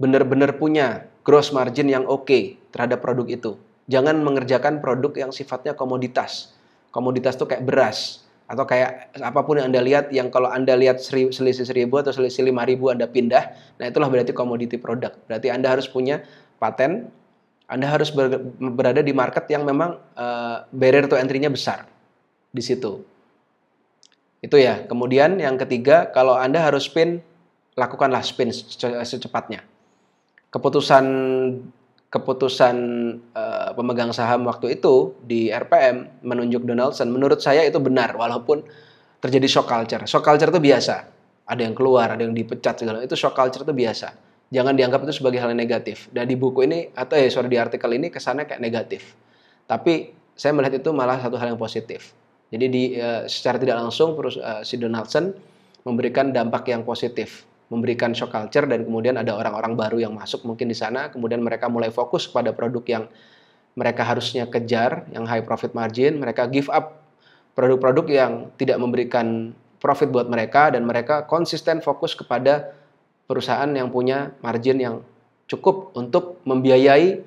benar-benar 0.00 0.56
punya 0.56 1.08
gross 1.24 1.52
margin 1.52 1.88
yang 1.88 2.08
oke 2.08 2.24
okay 2.24 2.56
terhadap 2.72 3.04
produk 3.04 3.28
itu. 3.28 3.52
Jangan 3.90 4.22
mengerjakan 4.22 4.80
produk 4.80 5.12
yang 5.16 5.30
sifatnya 5.34 5.76
komoditas. 5.76 6.54
Komoditas 6.94 7.36
itu 7.36 7.44
kayak 7.44 7.64
beras 7.66 8.24
atau 8.50 8.66
kayak 8.66 9.14
apa 9.14 9.40
pun 9.46 9.62
yang 9.62 9.70
Anda 9.70 9.78
lihat 9.78 10.10
yang 10.10 10.26
kalau 10.26 10.50
Anda 10.50 10.74
lihat 10.74 10.98
selisih 10.98 11.62
seribu 11.62 12.02
atau 12.02 12.10
selisih 12.10 12.42
lima 12.42 12.66
ribu 12.66 12.90
Anda 12.90 13.06
pindah, 13.06 13.78
nah 13.78 13.86
itulah 13.86 14.10
berarti 14.10 14.34
komoditi 14.34 14.74
produk. 14.74 15.14
Berarti 15.30 15.54
Anda 15.54 15.70
harus 15.70 15.86
punya 15.86 16.26
paten, 16.58 17.06
Anda 17.70 17.86
harus 17.86 18.10
ber, 18.10 18.42
berada 18.58 19.06
di 19.06 19.14
market 19.14 19.46
yang 19.46 19.62
memang 19.62 20.02
uh, 20.18 20.66
barrier 20.74 21.06
to 21.06 21.14
entry-nya 21.14 21.46
besar 21.46 21.86
di 22.50 22.58
situ. 22.58 23.06
Itu 24.40 24.56
ya. 24.56 24.84
Kemudian 24.88 25.36
yang 25.36 25.60
ketiga, 25.60 26.08
kalau 26.12 26.36
Anda 26.36 26.64
harus 26.64 26.88
spin, 26.88 27.20
lakukanlah 27.76 28.24
spin 28.24 28.52
secepatnya. 28.52 29.64
Keputusan 30.50 31.06
keputusan 32.10 32.76
uh, 33.38 33.70
pemegang 33.78 34.10
saham 34.10 34.42
waktu 34.50 34.74
itu 34.82 35.14
di 35.22 35.46
RPM 35.54 36.26
menunjuk 36.26 36.66
Donaldson, 36.66 37.06
menurut 37.06 37.38
saya 37.38 37.62
itu 37.62 37.78
benar 37.78 38.18
walaupun 38.18 38.66
terjadi 39.22 39.46
shock 39.46 39.70
culture. 39.70 40.02
Shock 40.10 40.26
culture 40.26 40.50
itu 40.50 40.58
biasa. 40.58 41.06
Ada 41.46 41.62
yang 41.70 41.74
keluar, 41.78 42.10
ada 42.18 42.22
yang 42.26 42.34
dipecat 42.34 42.82
segala 42.82 43.06
itu 43.06 43.14
shock 43.14 43.38
culture 43.38 43.62
itu 43.62 43.70
biasa. 43.70 44.10
Jangan 44.50 44.74
dianggap 44.74 45.06
itu 45.06 45.22
sebagai 45.22 45.38
hal 45.38 45.54
yang 45.54 45.62
negatif. 45.62 46.10
Dan 46.10 46.26
di 46.26 46.34
buku 46.34 46.66
ini 46.66 46.90
atau 46.90 47.14
eh 47.14 47.30
sorry 47.30 47.46
di 47.46 47.58
artikel 47.58 47.90
ini 47.94 48.10
kesannya 48.10 48.50
kayak 48.50 48.58
negatif. 48.58 49.14
Tapi 49.70 50.10
saya 50.34 50.50
melihat 50.50 50.82
itu 50.82 50.90
malah 50.90 51.22
satu 51.22 51.38
hal 51.38 51.54
yang 51.54 51.60
positif. 51.62 52.10
Jadi 52.50 52.66
di 52.66 52.82
uh, 52.98 53.30
secara 53.30 53.62
tidak 53.62 53.78
langsung 53.78 54.18
uh, 54.18 54.62
si 54.66 54.74
Donaldson 54.74 55.30
memberikan 55.86 56.34
dampak 56.34 56.66
yang 56.66 56.82
positif, 56.82 57.46
memberikan 57.70 58.10
shock 58.10 58.34
culture 58.34 58.66
dan 58.66 58.82
kemudian 58.82 59.16
ada 59.16 59.38
orang-orang 59.38 59.78
baru 59.78 59.98
yang 60.02 60.12
masuk 60.12 60.42
mungkin 60.42 60.66
di 60.66 60.74
sana, 60.74 61.08
kemudian 61.14 61.40
mereka 61.40 61.70
mulai 61.70 61.94
fokus 61.94 62.26
pada 62.26 62.50
produk 62.50 62.82
yang 62.84 63.04
mereka 63.78 64.02
harusnya 64.02 64.50
kejar 64.50 65.06
yang 65.14 65.24
high 65.30 65.46
profit 65.46 65.72
margin, 65.72 66.18
mereka 66.18 66.50
give 66.50 66.66
up 66.74 67.06
produk-produk 67.54 68.06
yang 68.10 68.32
tidak 68.58 68.82
memberikan 68.82 69.54
profit 69.78 70.10
buat 70.10 70.26
mereka 70.26 70.74
dan 70.74 70.84
mereka 70.84 71.24
konsisten 71.24 71.78
fokus 71.80 72.12
kepada 72.18 72.74
perusahaan 73.30 73.70
yang 73.70 73.94
punya 73.94 74.34
margin 74.42 74.78
yang 74.82 74.96
cukup 75.46 75.94
untuk 75.94 76.42
membiayai 76.42 77.22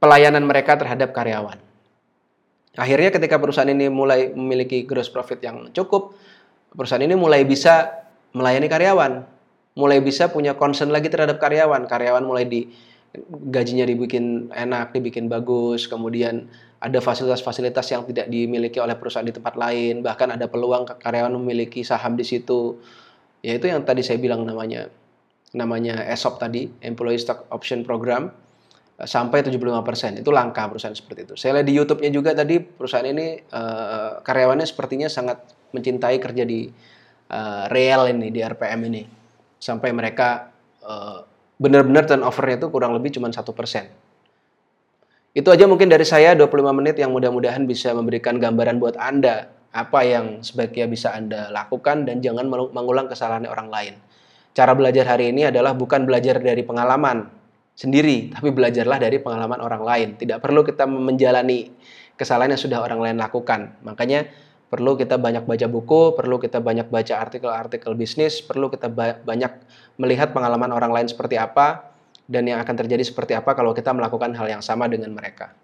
pelayanan 0.00 0.44
mereka 0.44 0.76
terhadap 0.80 1.12
karyawan. 1.12 1.65
Akhirnya 2.76 3.08
ketika 3.08 3.40
perusahaan 3.40 3.68
ini 3.72 3.88
mulai 3.88 4.36
memiliki 4.36 4.84
gross 4.84 5.08
profit 5.08 5.40
yang 5.40 5.72
cukup, 5.72 6.12
perusahaan 6.76 7.00
ini 7.00 7.16
mulai 7.16 7.48
bisa 7.48 8.04
melayani 8.36 8.68
karyawan, 8.68 9.12
mulai 9.80 10.04
bisa 10.04 10.28
punya 10.28 10.52
concern 10.60 10.92
lagi 10.92 11.08
terhadap 11.08 11.40
karyawan. 11.40 11.88
Karyawan 11.88 12.24
mulai 12.28 12.44
di 12.44 12.68
gajinya 13.48 13.88
dibikin 13.88 14.52
enak, 14.52 14.92
dibikin 14.92 15.32
bagus, 15.32 15.88
kemudian 15.88 16.52
ada 16.84 17.00
fasilitas-fasilitas 17.00 17.88
yang 17.88 18.04
tidak 18.04 18.28
dimiliki 18.28 18.76
oleh 18.76 18.92
perusahaan 18.92 19.24
di 19.24 19.32
tempat 19.32 19.56
lain, 19.56 20.04
bahkan 20.04 20.28
ada 20.28 20.44
peluang 20.44 20.84
karyawan 21.00 21.32
memiliki 21.32 21.80
saham 21.80 22.12
di 22.12 22.28
situ. 22.28 22.76
Ya 23.40 23.56
itu 23.56 23.72
yang 23.72 23.88
tadi 23.88 24.04
saya 24.04 24.20
bilang 24.20 24.44
namanya 24.44 24.92
namanya 25.56 26.04
ESOP 26.12 26.36
tadi, 26.36 26.68
Employee 26.84 27.16
Stock 27.16 27.48
Option 27.48 27.88
Program 27.88 28.28
sampai 29.04 29.44
75%. 29.44 30.24
Itu 30.24 30.32
langka 30.32 30.64
perusahaan 30.72 30.96
seperti 30.96 31.28
itu. 31.28 31.34
Saya 31.36 31.60
lihat 31.60 31.66
di 31.68 31.74
YouTube-nya 31.76 32.10
juga 32.12 32.30
tadi 32.32 32.56
perusahaan 32.64 33.04
ini 33.04 33.44
uh, 33.52 34.24
karyawannya 34.24 34.64
sepertinya 34.64 35.08
sangat 35.12 35.44
mencintai 35.76 36.16
kerja 36.16 36.48
di 36.48 36.72
uh, 37.28 37.68
real 37.68 38.08
ini 38.08 38.32
di 38.32 38.40
RPM 38.40 38.80
ini. 38.88 39.04
Sampai 39.60 39.92
mereka 39.92 40.48
uh, 40.80 41.20
benar-benar 41.60 42.08
turnover-nya 42.08 42.56
itu 42.64 42.68
kurang 42.72 42.96
lebih 42.96 43.12
cuma 43.12 43.28
satu 43.28 43.52
persen. 43.52 43.92
Itu 45.36 45.52
aja 45.52 45.68
mungkin 45.68 45.92
dari 45.92 46.08
saya 46.08 46.32
25 46.32 46.48
menit 46.72 46.96
yang 46.96 47.12
mudah-mudahan 47.12 47.68
bisa 47.68 47.92
memberikan 47.92 48.40
gambaran 48.40 48.80
buat 48.80 48.96
Anda 48.96 49.52
apa 49.76 50.00
yang 50.08 50.40
sebaiknya 50.40 50.88
bisa 50.88 51.12
Anda 51.12 51.52
lakukan 51.52 52.08
dan 52.08 52.24
jangan 52.24 52.48
mengulang 52.48 53.12
kesalahan 53.12 53.44
orang 53.44 53.68
lain. 53.68 53.94
Cara 54.56 54.72
belajar 54.72 55.04
hari 55.04 55.36
ini 55.36 55.52
adalah 55.52 55.76
bukan 55.76 56.08
belajar 56.08 56.40
dari 56.40 56.64
pengalaman, 56.64 57.28
sendiri, 57.76 58.32
tapi 58.34 58.50
belajarlah 58.50 58.98
dari 58.98 59.20
pengalaman 59.20 59.60
orang 59.60 59.82
lain. 59.84 60.08
Tidak 60.16 60.40
perlu 60.40 60.64
kita 60.64 60.88
menjalani 60.88 61.70
kesalahan 62.16 62.56
yang 62.56 62.62
sudah 62.64 62.80
orang 62.80 62.98
lain 62.98 63.16
lakukan. 63.20 63.76
Makanya 63.84 64.26
perlu 64.72 64.96
kita 64.96 65.20
banyak 65.20 65.44
baca 65.44 65.66
buku, 65.68 66.16
perlu 66.16 66.40
kita 66.40 66.58
banyak 66.58 66.88
baca 66.88 67.14
artikel-artikel 67.20 67.92
bisnis, 67.94 68.40
perlu 68.40 68.72
kita 68.72 68.88
ba 68.90 69.20
banyak 69.20 69.52
melihat 70.00 70.32
pengalaman 70.32 70.72
orang 70.72 70.90
lain 70.90 71.06
seperti 71.06 71.36
apa 71.36 71.94
dan 72.26 72.48
yang 72.48 72.58
akan 72.58 72.74
terjadi 72.74 73.06
seperti 73.06 73.38
apa 73.38 73.54
kalau 73.54 73.70
kita 73.70 73.94
melakukan 73.94 74.34
hal 74.34 74.48
yang 74.50 74.64
sama 74.64 74.90
dengan 74.90 75.14
mereka. 75.14 75.54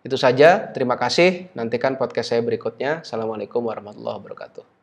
Itu 0.00 0.14
saja, 0.14 0.70
terima 0.70 0.94
kasih. 0.94 1.52
Nantikan 1.58 1.98
podcast 1.98 2.32
saya 2.32 2.40
berikutnya. 2.40 3.02
Assalamualaikum 3.04 3.60
warahmatullahi 3.66 4.16
wabarakatuh. 4.22 4.77